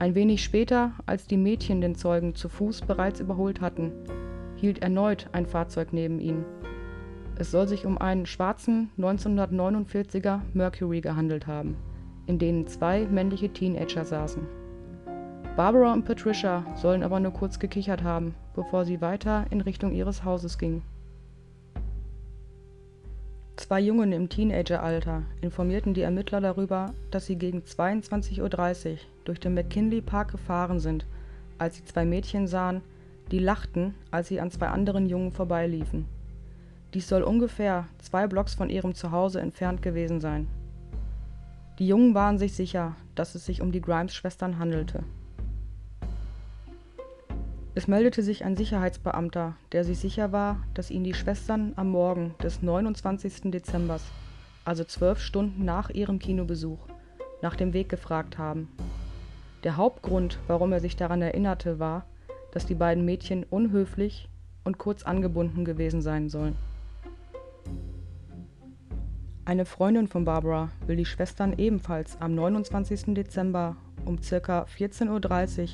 Ein 0.01 0.17
wenig 0.17 0.43
später, 0.43 0.91
als 1.07 1.29
die 1.29 1.37
Mädchen 1.37 1.81
den 1.81 1.95
Zeugen 1.95 2.35
zu 2.35 2.49
Fuß 2.49 2.81
bereits 2.81 3.21
überholt 3.21 3.61
hatten, 3.61 3.93
hielt 4.57 4.83
erneut 4.83 5.29
ein 5.31 5.47
Fahrzeug 5.47 5.93
neben 5.93 6.19
ihnen. 6.19 6.45
Es 7.43 7.51
soll 7.51 7.67
sich 7.67 7.87
um 7.87 7.99
einen 7.99 8.25
schwarzen 8.25 8.93
1949er 8.97 10.43
Mercury 10.55 11.01
gehandelt 11.01 11.49
haben, 11.49 11.77
in 12.27 12.39
denen 12.39 12.69
zwei 12.69 13.05
männliche 13.07 13.53
Teenager 13.53 14.05
saßen. 14.05 14.47
Barbara 15.57 15.93
und 15.93 16.05
Patricia 16.05 16.65
sollen 16.77 17.03
aber 17.03 17.19
nur 17.19 17.33
kurz 17.33 17.59
gekichert 17.59 18.05
haben, 18.05 18.37
bevor 18.55 18.85
sie 18.85 19.01
weiter 19.01 19.47
in 19.51 19.61
Richtung 19.61 19.93
ihres 19.93 20.23
Hauses 20.23 20.57
gingen. 20.57 20.83
Zwei 23.57 23.81
Jungen 23.81 24.13
im 24.13 24.29
Teenageralter 24.29 25.25
informierten 25.41 25.95
die 25.95 26.03
Ermittler 26.03 26.41
darüber, 26.41 26.95
dass 27.11 27.27
sie 27.27 27.35
gegen 27.35 27.65
22:30 27.65 28.41
Uhr 28.41 28.99
durch 29.25 29.41
den 29.41 29.55
McKinley 29.55 30.01
Park 30.01 30.31
gefahren 30.31 30.79
sind, 30.79 31.07
als 31.59 31.75
sie 31.75 31.85
zwei 31.85 32.05
Mädchen 32.05 32.47
sahen, 32.47 32.83
die 33.33 33.41
lachten, 33.41 33.97
als 34.13 34.29
sie 34.29 34.41
an 34.41 34.53
zwei 34.53 34.69
anderen 34.69 35.09
Jungen 35.09 35.33
vorbeiliefen. 35.33 36.07
Dies 36.95 37.09
soll 37.09 37.23
ungefähr 37.23 37.87
zwei 37.99 38.27
Blocks 38.27 38.55
von 38.55 38.69
ihrem 38.69 38.95
Zuhause 38.95 39.41
entfernt 39.41 39.81
gewesen 39.81 40.21
sein. 40.21 40.47
Die 41.79 41.87
Jungen 41.87 42.15
waren 42.15 42.39
sich 42.39 42.55
sicher, 42.55 42.97
dass 43.15 43.35
es 43.35 43.47
sich 43.47 43.63
um 43.63 43.73
die 43.73 43.81
Grimes-Schwestern 43.81 44.59
handelte. 44.59 45.03
Es 47.75 47.89
meldete 47.89 48.23
sich 48.23 48.45
ein 48.45 48.55
Sicherheitsbeamter, 48.55 49.57
der 49.73 49.85
sich 49.85 49.99
sicher 49.99 50.31
war, 50.33 50.63
dass 50.75 50.91
ihn 50.91 51.05
die 51.05 51.15
Schwestern 51.15 51.73
am 51.77 51.91
Morgen 51.91 52.35
des 52.43 52.61
29. 52.61 53.51
Dezember, 53.51 53.99
also 54.67 54.85
zwölf 54.85 55.19
Stunden 55.19 55.65
nach 55.65 55.89
ihrem 55.89 56.19
Kinobesuch, 56.19 56.87
nach 57.41 57.57
dem 57.57 57.73
Weg 57.73 57.89
gefragt 57.89 58.37
haben. 58.37 58.69
Der 59.65 59.79
Hauptgrund, 59.79 60.39
warum 60.47 60.73
er 60.73 60.81
sich 60.81 60.97
daran 60.97 61.23
erinnerte, 61.23 61.79
war, 61.79 62.05
dass 62.51 62.67
die 62.67 62.75
beiden 62.75 63.07
Mädchen 63.07 63.45
unhöflich 63.45 64.29
und 64.65 64.77
kurz 64.77 65.05
angebunden 65.05 65.65
gewesen 65.65 66.03
sein 66.03 66.29
sollen. 66.29 66.57
Eine 69.45 69.65
Freundin 69.65 70.07
von 70.07 70.25
Barbara 70.25 70.71
will 70.87 70.95
die 70.95 71.05
Schwestern 71.05 71.53
ebenfalls 71.59 72.17
am 72.21 72.33
29. 72.37 73.13
Dezember 73.15 73.75
um 74.05 74.21
ca. 74.21 74.67
14.30 74.79 75.63
Uhr 75.63 75.69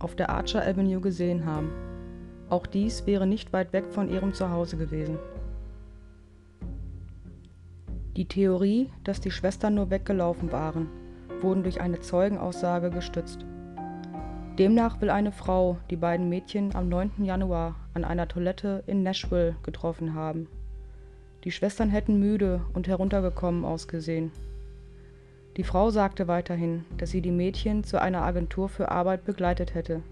auf 0.00 0.16
der 0.16 0.28
Archer 0.30 0.66
Avenue 0.66 1.00
gesehen 1.00 1.46
haben. 1.46 1.70
Auch 2.50 2.66
dies 2.66 3.06
wäre 3.06 3.28
nicht 3.28 3.52
weit 3.52 3.72
weg 3.72 3.84
von 3.90 4.10
ihrem 4.10 4.34
Zuhause 4.34 4.76
gewesen. 4.76 5.18
Die 8.16 8.26
Theorie, 8.26 8.90
dass 9.04 9.20
die 9.20 9.30
Schwestern 9.30 9.76
nur 9.76 9.90
weggelaufen 9.90 10.50
waren, 10.50 10.88
wurden 11.40 11.62
durch 11.62 11.80
eine 11.80 12.00
Zeugenaussage 12.00 12.90
gestützt. 12.90 13.46
Demnach 14.58 15.00
will 15.00 15.10
eine 15.10 15.30
Frau 15.30 15.78
die 15.90 15.96
beiden 15.96 16.28
Mädchen 16.28 16.74
am 16.74 16.88
9. 16.88 17.24
Januar 17.24 17.76
an 17.94 18.04
einer 18.04 18.26
Toilette 18.26 18.82
in 18.88 19.04
Nashville 19.04 19.54
getroffen 19.62 20.12
haben. 20.12 20.48
Die 21.44 21.50
Schwestern 21.50 21.90
hätten 21.90 22.20
müde 22.20 22.60
und 22.72 22.86
heruntergekommen 22.86 23.64
ausgesehen. 23.64 24.30
Die 25.56 25.64
Frau 25.64 25.90
sagte 25.90 26.28
weiterhin, 26.28 26.84
dass 26.98 27.10
sie 27.10 27.20
die 27.20 27.32
Mädchen 27.32 27.84
zu 27.84 28.00
einer 28.00 28.22
Agentur 28.22 28.68
für 28.68 28.90
Arbeit 28.90 29.24
begleitet 29.24 29.74
hätte. 29.74 30.02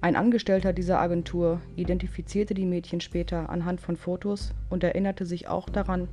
Ein 0.00 0.14
Angestellter 0.14 0.72
dieser 0.72 1.00
Agentur 1.00 1.60
identifizierte 1.74 2.54
die 2.54 2.64
Mädchen 2.64 3.00
später 3.00 3.50
anhand 3.50 3.80
von 3.80 3.96
Fotos 3.96 4.54
und 4.70 4.84
erinnerte 4.84 5.26
sich 5.26 5.48
auch 5.48 5.68
daran, 5.68 6.06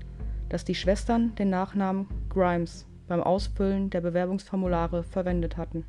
dass 0.50 0.66
die 0.66 0.76
Schwestern 0.76 1.36
den 1.36 1.52
Nachnamen 1.52 2.08
Grimes 2.30 2.88
beim 3.08 3.22
Ausfüllen 3.22 3.92
der 3.92 4.02
Bewerbungsformulare 4.02 5.04
verwendet 5.04 5.58
hatten. 5.58 5.86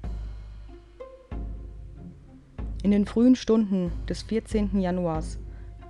In 2.83 2.91
den 2.91 3.07
frühen 3.07 3.35
Stunden 3.35 3.91
des 4.07 4.23
14. 4.23 4.79
Januars 4.79 5.38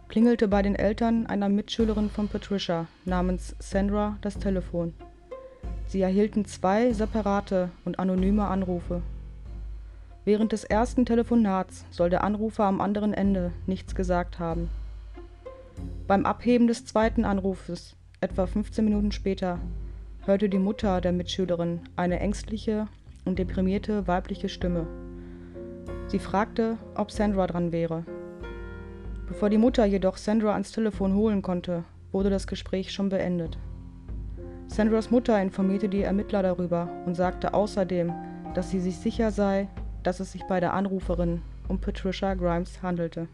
klingelte 0.08 0.48
bei 0.48 0.62
den 0.62 0.74
Eltern 0.74 1.26
einer 1.26 1.48
Mitschülerin 1.48 2.10
von 2.10 2.28
Patricia 2.28 2.86
namens 3.04 3.56
Sandra 3.58 4.16
das 4.20 4.38
Telefon. 4.38 4.94
Sie 5.86 6.00
erhielten 6.00 6.44
zwei 6.44 6.92
separate 6.92 7.70
und 7.84 7.98
anonyme 7.98 8.46
Anrufe. 8.46 9.02
Während 10.24 10.52
des 10.52 10.64
ersten 10.64 11.06
Telefonats 11.06 11.84
soll 11.90 12.10
der 12.10 12.24
Anrufer 12.24 12.64
am 12.64 12.80
anderen 12.80 13.14
Ende 13.14 13.52
nichts 13.66 13.94
gesagt 13.94 14.38
haben. 14.38 14.68
Beim 16.06 16.26
Abheben 16.26 16.66
des 16.66 16.84
zweiten 16.84 17.24
Anrufes, 17.24 17.96
etwa 18.20 18.46
15 18.46 18.84
Minuten 18.84 19.12
später, 19.12 19.60
hörte 20.24 20.48
die 20.48 20.58
Mutter 20.58 21.00
der 21.00 21.12
Mitschülerin 21.12 21.80
eine 21.94 22.18
ängstliche 22.18 22.88
und 23.24 23.38
deprimierte 23.38 24.06
weibliche 24.08 24.48
Stimme. 24.48 24.86
Sie 26.08 26.18
fragte, 26.18 26.78
ob 26.94 27.10
Sandra 27.10 27.46
dran 27.46 27.70
wäre. 27.72 28.04
Bevor 29.26 29.50
die 29.50 29.58
Mutter 29.58 29.84
jedoch 29.84 30.16
Sandra 30.16 30.52
ans 30.52 30.70
Telefon 30.70 31.14
holen 31.14 31.42
konnte, 31.42 31.84
wurde 32.12 32.30
das 32.30 32.46
Gespräch 32.46 32.92
schon 32.92 33.08
beendet. 33.08 33.58
Sandras 34.68 35.10
Mutter 35.10 35.40
informierte 35.40 35.88
die 35.88 36.02
Ermittler 36.02 36.42
darüber 36.42 36.88
und 37.06 37.14
sagte 37.14 37.54
außerdem, 37.54 38.12
dass 38.54 38.70
sie 38.70 38.80
sich 38.80 38.96
sicher 38.96 39.30
sei, 39.30 39.68
dass 40.02 40.20
es 40.20 40.32
sich 40.32 40.44
bei 40.44 40.60
der 40.60 40.74
Anruferin 40.74 41.42
um 41.68 41.80
Patricia 41.80 42.34
Grimes 42.34 42.82
handelte. 42.82 43.28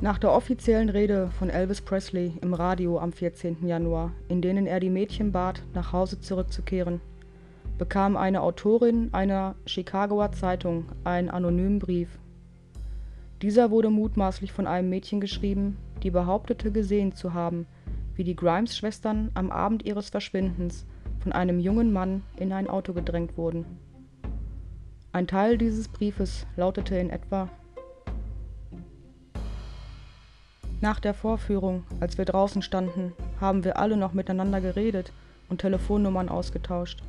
Nach 0.00 0.18
der 0.18 0.32
offiziellen 0.32 0.88
Rede 0.88 1.30
von 1.38 1.50
Elvis 1.50 1.80
Presley 1.80 2.32
im 2.42 2.52
Radio 2.52 2.98
am 2.98 3.12
14. 3.12 3.66
Januar, 3.66 4.12
in 4.28 4.42
denen 4.42 4.66
er 4.66 4.80
die 4.80 4.90
Mädchen 4.90 5.30
bat, 5.30 5.62
nach 5.72 5.92
Hause 5.92 6.20
zurückzukehren, 6.20 7.00
bekam 7.78 8.16
eine 8.16 8.42
Autorin 8.42 9.08
einer 9.12 9.54
Chicagoer 9.66 10.32
Zeitung 10.32 10.86
einen 11.04 11.30
anonymen 11.30 11.78
Brief 11.78 12.18
dieser 13.44 13.70
wurde 13.70 13.90
mutmaßlich 13.90 14.52
von 14.52 14.66
einem 14.66 14.88
Mädchen 14.88 15.20
geschrieben, 15.20 15.76
die 16.02 16.10
behauptete 16.10 16.72
gesehen 16.72 17.14
zu 17.14 17.34
haben, 17.34 17.66
wie 18.14 18.24
die 18.24 18.34
Grimes-Schwestern 18.34 19.30
am 19.34 19.50
Abend 19.50 19.84
ihres 19.84 20.08
Verschwindens 20.08 20.86
von 21.18 21.32
einem 21.32 21.60
jungen 21.60 21.92
Mann 21.92 22.22
in 22.38 22.54
ein 22.54 22.68
Auto 22.68 22.94
gedrängt 22.94 23.36
wurden. 23.36 23.66
Ein 25.12 25.26
Teil 25.26 25.58
dieses 25.58 25.88
Briefes 25.88 26.46
lautete 26.56 26.96
in 26.96 27.10
etwa 27.10 27.50
Nach 30.80 30.98
der 30.98 31.12
Vorführung, 31.12 31.84
als 32.00 32.16
wir 32.16 32.24
draußen 32.24 32.62
standen, 32.62 33.12
haben 33.42 33.62
wir 33.62 33.78
alle 33.78 33.98
noch 33.98 34.14
miteinander 34.14 34.62
geredet 34.62 35.12
und 35.50 35.60
Telefonnummern 35.60 36.30
ausgetauscht. 36.30 37.02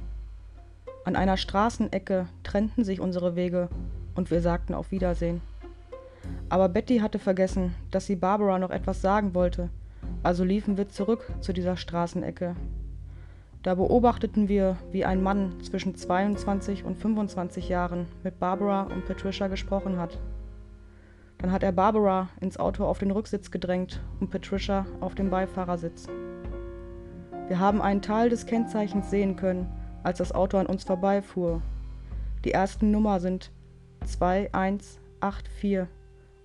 An 1.05 1.15
einer 1.15 1.37
Straßenecke 1.37 2.27
trennten 2.43 2.83
sich 2.83 2.99
unsere 2.99 3.37
Wege 3.37 3.69
und 4.15 4.31
wir 4.31 4.41
sagten 4.41 4.73
auf 4.73 4.91
Wiedersehen. 4.91 5.39
Aber 6.49 6.69
Betty 6.69 6.99
hatte 6.99 7.19
vergessen, 7.19 7.73
dass 7.91 8.05
sie 8.05 8.15
Barbara 8.15 8.59
noch 8.59 8.69
etwas 8.69 9.01
sagen 9.01 9.33
wollte, 9.33 9.69
also 10.23 10.43
liefen 10.43 10.77
wir 10.77 10.89
zurück 10.89 11.31
zu 11.41 11.53
dieser 11.53 11.77
Straßenecke. 11.77 12.55
Da 13.63 13.73
beobachteten 13.73 14.47
wir, 14.47 14.77
wie 14.91 15.05
ein 15.05 15.23
Mann 15.23 15.59
zwischen 15.61 15.95
22 15.95 16.83
und 16.83 16.97
25 16.97 17.67
Jahren 17.67 18.05
mit 18.23 18.39
Barbara 18.39 18.83
und 18.83 19.05
Patricia 19.05 19.47
gesprochen 19.47 19.97
hat. 19.97 20.19
Dann 21.39 21.51
hat 21.51 21.63
er 21.63 21.71
Barbara 21.71 22.29
ins 22.41 22.57
Auto 22.57 22.85
auf 22.85 22.99
den 22.99 23.09
Rücksitz 23.11 23.49
gedrängt 23.49 24.01
und 24.19 24.29
Patricia 24.29 24.85
auf 24.99 25.15
dem 25.15 25.31
Beifahrersitz. 25.31 26.07
Wir 27.47 27.59
haben 27.59 27.81
einen 27.81 28.03
Teil 28.03 28.29
des 28.29 28.45
Kennzeichens 28.45 29.09
sehen 29.09 29.35
können, 29.35 29.67
als 30.03 30.19
das 30.19 30.31
Auto 30.31 30.57
an 30.57 30.67
uns 30.67 30.83
vorbeifuhr. 30.83 31.61
Die 32.43 32.51
ersten 32.51 32.91
Nummer 32.91 33.19
sind 33.19 33.51
2184 34.05 35.87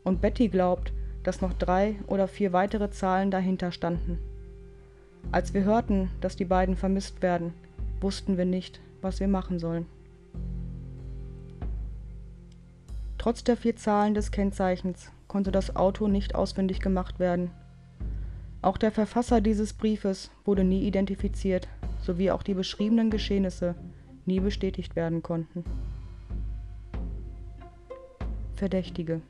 und 0.05 0.21
Betty 0.21 0.49
glaubt, 0.49 0.93
dass 1.23 1.41
noch 1.41 1.53
drei 1.53 1.97
oder 2.07 2.29
vier 2.29 2.53
weitere 2.53 2.91
Zahlen 2.91 3.31
dahinter 3.31 3.73
standen. 3.73 4.19
Als 5.33 5.55
wir 5.55 5.65
hörten, 5.65 6.11
dass 6.21 6.37
die 6.37 6.45
beiden 6.45 6.77
vermisst 6.77 7.23
werden, 7.23 7.53
wussten 8.01 8.37
wir 8.39 8.47
nicht, 8.47 8.81
was 9.03 9.21
wir 9.21 9.29
machen 9.29 9.59
sollen. 9.59 9.87
Trotz 13.19 13.45
der 13.45 13.57
vier 13.57 13.77
Zahlen 13.77 14.15
des 14.15 14.31
Kennzeichens 14.31 15.11
konnte 15.29 15.53
das 15.53 15.77
Auto 15.77 16.09
nicht 16.09 16.35
ausfindig 16.35 16.81
gemacht 16.81 17.21
werden. 17.21 17.51
Auch 18.63 18.79
der 18.79 18.91
Verfasser 18.91 19.41
dieses 19.41 19.75
Briefes 19.75 20.31
wurde 20.45 20.65
nie 20.65 20.87
identifiziert, 20.87 21.69
sowie 22.01 22.31
auch 22.31 22.43
die 22.43 22.55
beschriebenen 22.55 23.11
Geschehnisse 23.11 23.75
nie 24.27 24.41
bestätigt 24.41 24.97
werden 24.97 25.23
konnten. 25.23 25.65
Verdächtige 28.55 29.21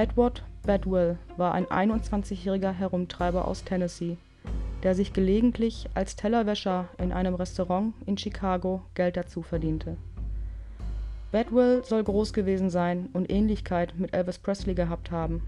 Edward 0.00 0.42
Bedwell 0.62 1.18
war 1.36 1.52
ein 1.52 1.66
21-jähriger 1.66 2.72
Herumtreiber 2.72 3.46
aus 3.46 3.64
Tennessee, 3.64 4.16
der 4.82 4.94
sich 4.94 5.12
gelegentlich 5.12 5.90
als 5.92 6.16
Tellerwäscher 6.16 6.88
in 6.96 7.12
einem 7.12 7.34
Restaurant 7.34 7.92
in 8.06 8.16
Chicago 8.16 8.80
Geld 8.94 9.18
dazu 9.18 9.42
verdiente. 9.42 9.98
Bedwell 11.32 11.84
soll 11.84 12.02
groß 12.02 12.32
gewesen 12.32 12.70
sein 12.70 13.10
und 13.12 13.30
Ähnlichkeit 13.30 13.92
mit 13.98 14.14
Elvis 14.14 14.38
Presley 14.38 14.74
gehabt 14.74 15.10
haben. 15.10 15.42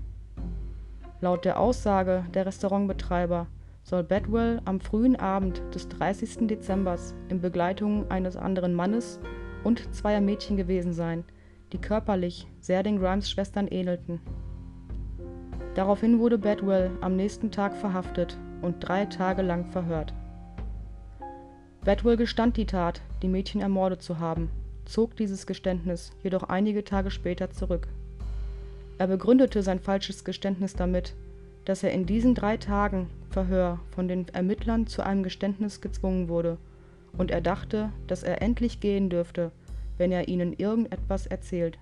Laut 1.23 1.47
der 1.47 1.59
Aussage 1.59 2.27
der 2.35 2.45
Restaurantbetreiber 2.45 3.47
soll 3.85 4.03
Bedwell 4.03 4.61
am 4.67 4.81
frühen 4.83 5.17
Abend 5.17 5.63
des 5.75 5.89
30. 5.89 6.47
Dezember 6.47 6.99
in 7.31 7.41
Begleitung 7.41 8.11
eines 8.11 8.37
anderen 8.37 8.75
Mannes 8.75 9.19
und 9.65 9.95
zweier 9.95 10.21
Mädchen 10.21 10.59
gewesen 10.59 10.93
sein, 10.93 11.25
die 11.73 11.79
körperlich 11.79 12.47
sehr 12.61 12.83
den 12.83 12.99
Grimes-Schwestern 12.99 13.67
ähnelten. 13.69 14.21
Daraufhin 15.75 16.19
wurde 16.19 16.39
Bedwell 16.39 16.91
am 17.01 17.17
nächsten 17.17 17.51
Tag 17.51 17.75
verhaftet 17.75 18.37
und 18.61 18.81
drei 18.81 19.07
Tage 19.07 19.43
lang 19.43 19.67
verhört. 19.67 20.13
Bedwell 21.85 22.17
gestand 22.17 22.57
die 22.57 22.67
Tat, 22.67 23.01
die 23.23 23.29
Mädchen 23.29 23.61
ermordet 23.61 24.03
zu 24.03 24.19
haben, 24.19 24.51
zog 24.85 25.17
dieses 25.17 25.47
Geständnis 25.47 26.13
jedoch 26.23 26.45
einige 26.45 26.85
Tage 26.85 27.11
später 27.11 27.51
zurück. 27.51 27.89
Er 28.99 29.07
begründete 29.07 29.63
sein 29.63 29.81
falsches 29.81 30.25
Geständnis 30.25 30.75
damit, 30.75 31.15
dass 31.65 31.83
er 31.83 31.93
in 31.93 32.07
diesen 32.07 32.35
drei 32.35 32.57
Tagen 32.57 33.09
Verhör 33.31 33.81
von 33.95 34.09
den 34.09 34.29
Ermittlern 34.29 34.87
zu 34.87 35.03
einem 35.05 35.23
Geständnis 35.23 35.81
gezwungen 35.81 36.29
wurde, 36.29 36.59
und 37.17 37.31
er 37.31 37.41
dachte, 37.41 37.91
dass 38.07 38.23
er 38.23 38.43
endlich 38.43 38.81
gehen 38.81 39.11
dürfte, 39.11 39.51
wenn 40.03 40.11
er 40.11 40.27
ihnen 40.27 40.53
irgendetwas 40.53 41.29
erzählt 41.29 41.79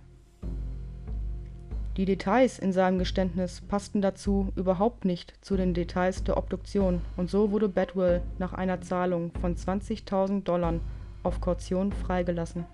Die 1.96 2.04
Details 2.04 2.58
in 2.58 2.70
seinem 2.70 2.98
Geständnis 2.98 3.62
passten 3.62 4.02
dazu 4.02 4.52
überhaupt 4.56 5.06
nicht 5.06 5.32
zu 5.40 5.56
den 5.56 5.72
Details 5.72 6.22
der 6.22 6.36
Obduktion 6.36 7.00
und 7.16 7.30
so 7.30 7.50
wurde 7.50 7.70
Bedwell 7.70 8.20
nach 8.38 8.52
einer 8.52 8.82
Zahlung 8.82 9.32
von 9.40 9.56
20.000 9.56 10.42
Dollar 10.42 10.74
auf 11.22 11.40
Kaution 11.40 11.92
freigelassen. 11.92 12.66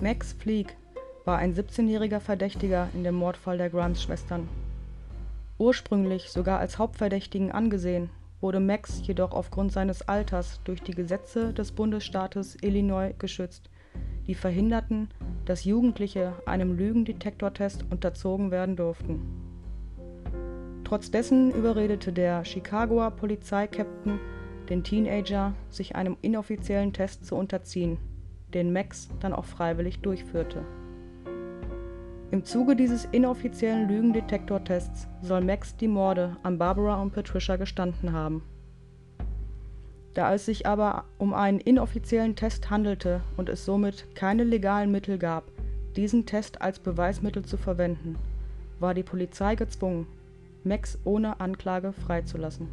Max 0.00 0.34
Fleek 0.34 0.76
war 1.24 1.38
ein 1.38 1.52
17-jähriger 1.52 2.20
Verdächtiger 2.20 2.90
in 2.94 3.02
dem 3.02 3.16
Mordfall 3.16 3.58
der 3.58 3.70
Grimes-Schwestern. 3.70 4.48
Ursprünglich 5.58 6.30
sogar 6.30 6.60
als 6.60 6.78
Hauptverdächtigen 6.78 7.50
angesehen, 7.50 8.08
wurde 8.40 8.60
Max 8.60 9.06
jedoch 9.06 9.32
aufgrund 9.32 9.72
seines 9.72 10.02
Alters 10.08 10.60
durch 10.64 10.82
die 10.82 10.94
Gesetze 10.94 11.52
des 11.52 11.72
Bundesstaates 11.72 12.56
Illinois 12.62 13.12
geschützt, 13.18 13.70
die 14.26 14.34
verhinderten, 14.34 15.08
dass 15.44 15.64
Jugendliche 15.64 16.34
einem 16.46 16.76
Lügendetektortest 16.76 17.84
unterzogen 17.90 18.50
werden 18.50 18.76
durften. 18.76 19.20
Trotz 20.84 21.10
überredete 21.10 22.12
der 22.12 22.44
Chicagoer 22.44 23.10
Polizeikapitän 23.10 24.18
den 24.68 24.84
Teenager, 24.84 25.54
sich 25.70 25.96
einem 25.96 26.16
inoffiziellen 26.22 26.92
Test 26.92 27.26
zu 27.26 27.36
unterziehen, 27.36 27.98
den 28.54 28.72
Max 28.72 29.08
dann 29.20 29.32
auch 29.32 29.44
freiwillig 29.44 30.00
durchführte. 30.00 30.64
Im 32.30 32.44
Zuge 32.44 32.76
dieses 32.76 33.06
inoffiziellen 33.06 33.88
Lügendetektortests 33.88 35.08
soll 35.22 35.40
Max 35.40 35.74
die 35.76 35.88
Morde 35.88 36.36
an 36.42 36.58
Barbara 36.58 37.00
und 37.00 37.14
Patricia 37.14 37.56
gestanden 37.56 38.12
haben. 38.12 38.42
Da 40.12 40.34
es 40.34 40.44
sich 40.44 40.66
aber 40.66 41.04
um 41.16 41.32
einen 41.32 41.58
inoffiziellen 41.58 42.36
Test 42.36 42.68
handelte 42.68 43.22
und 43.38 43.48
es 43.48 43.64
somit 43.64 44.14
keine 44.14 44.44
legalen 44.44 44.90
Mittel 44.90 45.16
gab, 45.16 45.44
diesen 45.96 46.26
Test 46.26 46.60
als 46.60 46.78
Beweismittel 46.80 47.46
zu 47.46 47.56
verwenden, 47.56 48.16
war 48.78 48.92
die 48.92 49.02
Polizei 49.02 49.54
gezwungen, 49.54 50.06
Max 50.64 50.98
ohne 51.04 51.40
Anklage 51.40 51.94
freizulassen. 51.94 52.68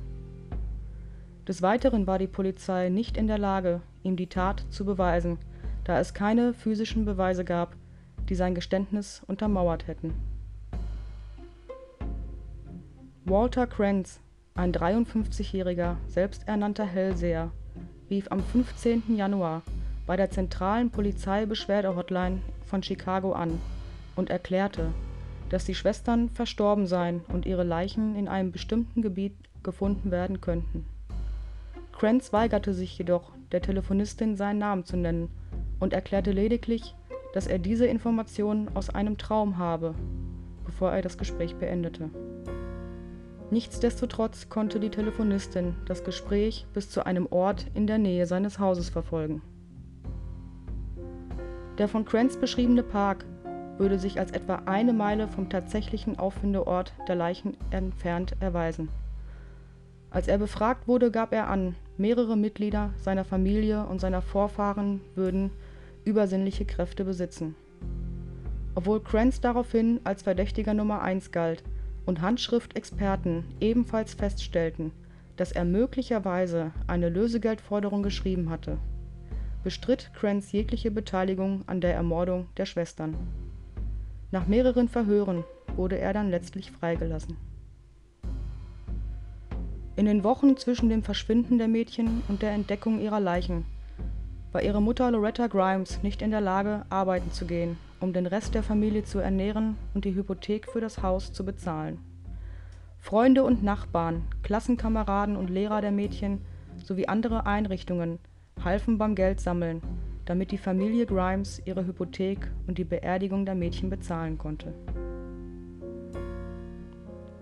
Des 1.47 1.61
Weiteren 1.61 2.07
war 2.07 2.19
die 2.19 2.27
Polizei 2.27 2.89
nicht 2.89 3.15
in 3.15 3.27
der 3.27 3.37
Lage, 3.37 3.81
ihm 4.03 4.17
die 4.17 4.27
Tat 4.27 4.65
zu 4.69 4.83
beweisen, 4.83 5.37
da 5.85 5.97
es 5.99 6.13
keine 6.13 6.53
physischen 6.53 7.05
Beweise 7.05 7.45
gab, 7.45 7.77
die 8.29 8.35
sein 8.35 8.55
Geständnis 8.55 9.21
untermauert 9.27 9.88
hätten. 9.88 10.13
Walter 13.25 13.67
Kranz, 13.67 14.19
ein 14.53 14.71
53-jähriger, 14.71 15.95
selbsternannter 16.07 16.85
Hellseher, 16.85 17.51
rief 18.09 18.27
am 18.31 18.43
15. 18.43 19.15
Januar 19.15 19.63
bei 20.05 20.15
der 20.15 20.29
zentralen 20.29 20.91
Polizeibeschwerde-Hotline 20.91 22.41
von 22.65 22.83
Chicago 22.83 23.33
an 23.33 23.59
und 24.15 24.29
erklärte, 24.29 24.91
dass 25.49 25.65
die 25.65 25.75
Schwestern 25.75 26.29
verstorben 26.29 26.88
seien 26.88 27.21
und 27.27 27.45
ihre 27.45 27.63
Leichen 27.63 28.15
in 28.15 28.27
einem 28.27 28.51
bestimmten 28.51 29.01
Gebiet 29.01 29.35
gefunden 29.63 30.11
werden 30.11 30.41
könnten. 30.41 30.85
Kranz 31.91 32.33
weigerte 32.33 32.73
sich 32.73 32.97
jedoch, 32.97 33.31
der 33.51 33.61
Telefonistin 33.61 34.35
seinen 34.35 34.59
Namen 34.59 34.85
zu 34.85 34.97
nennen 34.97 35.29
und 35.79 35.93
erklärte 35.93 36.31
lediglich, 36.31 36.93
dass 37.36 37.48
er 37.48 37.60
diese 37.60 37.86
Informationen 37.86 38.69
aus 38.76 38.89
einem 38.89 39.17
Traum 39.17 39.58
habe, 39.58 39.93
bevor 40.63 40.93
er 40.93 41.02
das 41.02 41.17
Gespräch 41.17 41.54
beendete. 41.58 42.10
Nichtsdestotrotz 43.52 44.48
konnte 44.48 44.80
die 44.80 44.89
Telefonistin 44.89 45.76
das 45.86 46.06
Gespräch 46.06 46.65
bis 46.74 46.89
zu 46.89 47.06
einem 47.06 47.28
Ort 47.30 47.67
in 47.74 47.88
der 47.88 47.98
Nähe 47.98 48.26
seines 48.26 48.58
Hauses 48.58 48.89
verfolgen. 48.89 49.41
Der 51.78 51.89
von 51.89 52.06
Kranz 52.06 52.38
beschriebene 52.38 52.84
Park 52.84 53.26
würde 53.78 54.00
sich 54.00 54.17
als 54.17 54.32
etwa 54.32 54.62
eine 54.65 54.93
Meile 54.93 55.28
vom 55.28 55.50
tatsächlichen 55.50 56.17
Auffindeort 56.17 56.93
der 57.10 57.15
Leichen 57.15 57.58
entfernt 57.69 58.38
erweisen. 58.39 58.88
Als 60.10 60.30
er 60.30 60.38
befragt 60.38 60.88
wurde, 60.88 61.12
gab 61.12 61.34
er 61.34 61.50
an, 61.50 61.76
mehrere 61.98 62.38
Mitglieder 62.38 62.91
seiner 62.95 63.26
Familie 63.26 63.86
und 63.88 64.00
seiner 64.00 64.21
Vorfahren 64.21 65.02
würden 65.15 65.52
übersinnliche 66.05 66.65
Kräfte 66.65 67.03
besitzen. 67.03 67.55
Obwohl 68.75 69.01
Kranz 69.01 69.41
daraufhin 69.41 69.99
als 70.03 70.23
Verdächtiger 70.23 70.73
Nummer 70.73 71.01
1 71.01 71.31
galt 71.31 71.63
und 72.05 72.21
Handschriftexperten 72.21 73.45
ebenfalls 73.59 74.13
feststellten, 74.13 74.91
dass 75.35 75.51
er 75.51 75.65
möglicherweise 75.65 76.71
eine 76.87 77.09
Lösegeldforderung 77.09 78.03
geschrieben 78.03 78.49
hatte, 78.49 78.77
bestritt 79.63 80.11
Kranz 80.13 80.51
jegliche 80.51 80.91
Beteiligung 80.91 81.63
an 81.67 81.81
der 81.81 81.95
Ermordung 81.95 82.47
der 82.57 82.65
Schwestern. 82.65 83.15
Nach 84.31 84.47
mehreren 84.47 84.87
Verhören 84.87 85.43
wurde 85.75 85.97
er 85.97 86.13
dann 86.13 86.29
letztlich 86.29 86.71
freigelassen. 86.71 87.37
In 89.95 90.05
den 90.05 90.23
Wochen 90.23 90.57
zwischen 90.57 90.89
dem 90.89 91.03
Verschwinden 91.03 91.57
der 91.57 91.69
Mädchen 91.69 92.21
und 92.27 92.41
der 92.41 92.51
Entdeckung 92.51 92.99
ihrer 92.99 93.21
Leichen 93.21 93.65
war 94.55 94.63
ihre 94.63 94.81
Mutter 94.81 95.11
Loretta 95.11 95.47
Grimes 95.47 96.01
nicht 96.01 96.21
in 96.21 96.31
der 96.31 96.39
Lage, 96.39 96.85
arbeiten 96.89 97.29
zu 97.29 97.45
gehen, 97.45 97.75
um 97.99 98.13
den 98.13 98.25
Rest 98.25 98.55
der 98.55 98.63
Familie 98.63 99.03
zu 99.03 99.19
ernähren 99.19 99.75
und 99.93 100.05
die 100.05 100.15
Hypothek 100.15 100.71
für 100.71 100.79
das 100.79 101.03
Haus 101.03 101.33
zu 101.33 101.43
bezahlen. 101.43 101.99
Freunde 102.97 103.43
und 103.43 103.63
Nachbarn, 103.63 104.21
Klassenkameraden 104.43 105.35
und 105.35 105.49
Lehrer 105.49 105.81
der 105.81 105.91
Mädchen 105.91 106.39
sowie 106.85 107.07
andere 107.07 107.45
Einrichtungen 107.45 108.17
halfen 108.63 108.97
beim 108.97 109.13
Geldsammeln, 109.13 109.81
damit 110.23 110.51
die 110.51 110.57
Familie 110.57 111.05
Grimes 111.05 111.61
ihre 111.65 111.85
Hypothek 111.85 112.49
und 112.65 112.77
die 112.77 112.85
Beerdigung 112.85 113.45
der 113.45 113.55
Mädchen 113.55 113.89
bezahlen 113.89 114.37
konnte. 114.37 114.73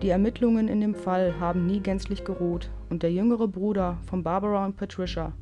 Die 0.02 0.08
Ermittlungen 0.08 0.66
in 0.66 0.80
dem 0.80 0.96
Fall 0.96 1.38
haben 1.38 1.64
nie 1.64 1.78
gänzlich 1.78 2.24
geruht 2.24 2.70
und 2.90 3.04
der 3.04 3.12
jüngere 3.12 3.46
Bruder 3.46 3.98
von 4.04 4.24
Barbara 4.24 4.66
und 4.66 4.76
Patricia 4.76 5.32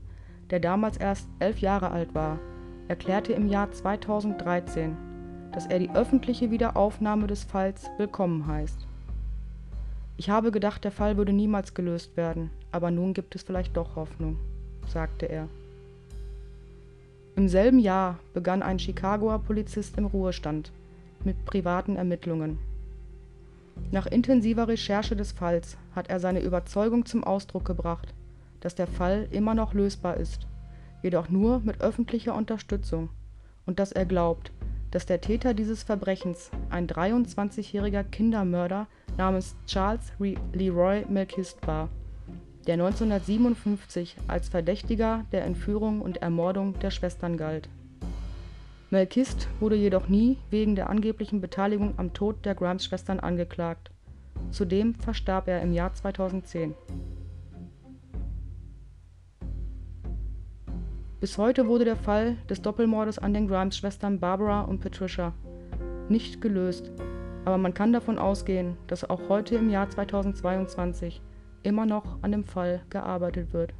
der 0.52 0.60
damals 0.60 0.98
erst 0.98 1.28
elf 1.38 1.60
Jahre 1.60 1.90
alt 1.90 2.14
war, 2.14 2.38
erklärte 2.86 3.32
im 3.32 3.48
Jahr 3.48 3.72
2013, 3.72 4.94
dass 5.50 5.66
er 5.66 5.78
die 5.78 5.90
öffentliche 5.90 6.50
Wiederaufnahme 6.50 7.26
des 7.26 7.42
Falls 7.42 7.90
willkommen 7.96 8.46
heißt. 8.46 8.86
Ich 10.18 10.28
habe 10.28 10.52
gedacht, 10.52 10.84
der 10.84 10.92
Fall 10.92 11.16
würde 11.16 11.32
niemals 11.32 11.72
gelöst 11.72 12.18
werden, 12.18 12.50
aber 12.70 12.90
nun 12.90 13.14
gibt 13.14 13.34
es 13.34 13.42
vielleicht 13.42 13.78
doch 13.78 13.96
Hoffnung, 13.96 14.36
sagte 14.86 15.24
er. 15.24 15.48
Im 17.34 17.48
selben 17.48 17.78
Jahr 17.78 18.18
begann 18.34 18.62
ein 18.62 18.78
Chicagoer 18.78 19.38
Polizist 19.38 19.96
im 19.96 20.04
Ruhestand 20.04 20.70
mit 21.24 21.46
privaten 21.46 21.96
Ermittlungen. 21.96 22.58
Nach 23.90 24.04
intensiver 24.04 24.68
Recherche 24.68 25.16
des 25.16 25.32
Falls 25.32 25.78
hat 25.96 26.10
er 26.10 26.20
seine 26.20 26.40
Überzeugung 26.40 27.06
zum 27.06 27.24
Ausdruck 27.24 27.64
gebracht, 27.64 28.12
dass 28.62 28.74
der 28.74 28.86
Fall 28.86 29.28
immer 29.32 29.54
noch 29.54 29.74
lösbar 29.74 30.16
ist, 30.16 30.46
jedoch 31.02 31.28
nur 31.28 31.60
mit 31.60 31.80
öffentlicher 31.80 32.34
Unterstützung, 32.34 33.10
und 33.66 33.78
dass 33.78 33.92
er 33.92 34.06
glaubt, 34.06 34.52
dass 34.92 35.04
der 35.06 35.20
Täter 35.20 35.52
dieses 35.52 35.82
Verbrechens 35.82 36.50
ein 36.70 36.86
23-jähriger 36.86 38.04
Kindermörder 38.04 38.86
namens 39.16 39.56
Charles 39.66 40.12
Leroy 40.52 41.04
Melkist 41.08 41.66
war, 41.66 41.88
der 42.66 42.74
1957 42.74 44.16
als 44.28 44.48
Verdächtiger 44.48 45.24
der 45.32 45.44
Entführung 45.44 46.00
und 46.00 46.18
Ermordung 46.18 46.78
der 46.78 46.90
Schwestern 46.90 47.36
galt. 47.36 47.68
Melkist 48.90 49.48
wurde 49.58 49.76
jedoch 49.76 50.08
nie 50.08 50.36
wegen 50.50 50.76
der 50.76 50.90
angeblichen 50.90 51.40
Beteiligung 51.40 51.94
am 51.96 52.12
Tod 52.12 52.44
der 52.44 52.54
Grimes-Schwestern 52.54 53.20
angeklagt. 53.20 53.90
Zudem 54.50 54.94
verstarb 54.94 55.48
er 55.48 55.62
im 55.62 55.72
Jahr 55.72 55.94
2010 55.94 56.74
Bis 61.22 61.38
heute 61.38 61.68
wurde 61.68 61.84
der 61.84 61.94
Fall 61.94 62.34
des 62.50 62.62
Doppelmordes 62.62 63.20
an 63.20 63.32
den 63.32 63.46
Grimes-Schwestern 63.46 64.18
Barbara 64.18 64.62
und 64.62 64.80
Patricia 64.80 65.32
nicht 66.08 66.40
gelöst, 66.40 66.90
aber 67.44 67.58
man 67.58 67.74
kann 67.74 67.92
davon 67.92 68.18
ausgehen, 68.18 68.76
dass 68.88 69.08
auch 69.08 69.28
heute 69.28 69.54
im 69.54 69.70
Jahr 69.70 69.88
2022 69.88 71.22
immer 71.62 71.86
noch 71.86 72.20
an 72.22 72.32
dem 72.32 72.42
Fall 72.42 72.82
gearbeitet 72.90 73.52
wird 73.52 73.72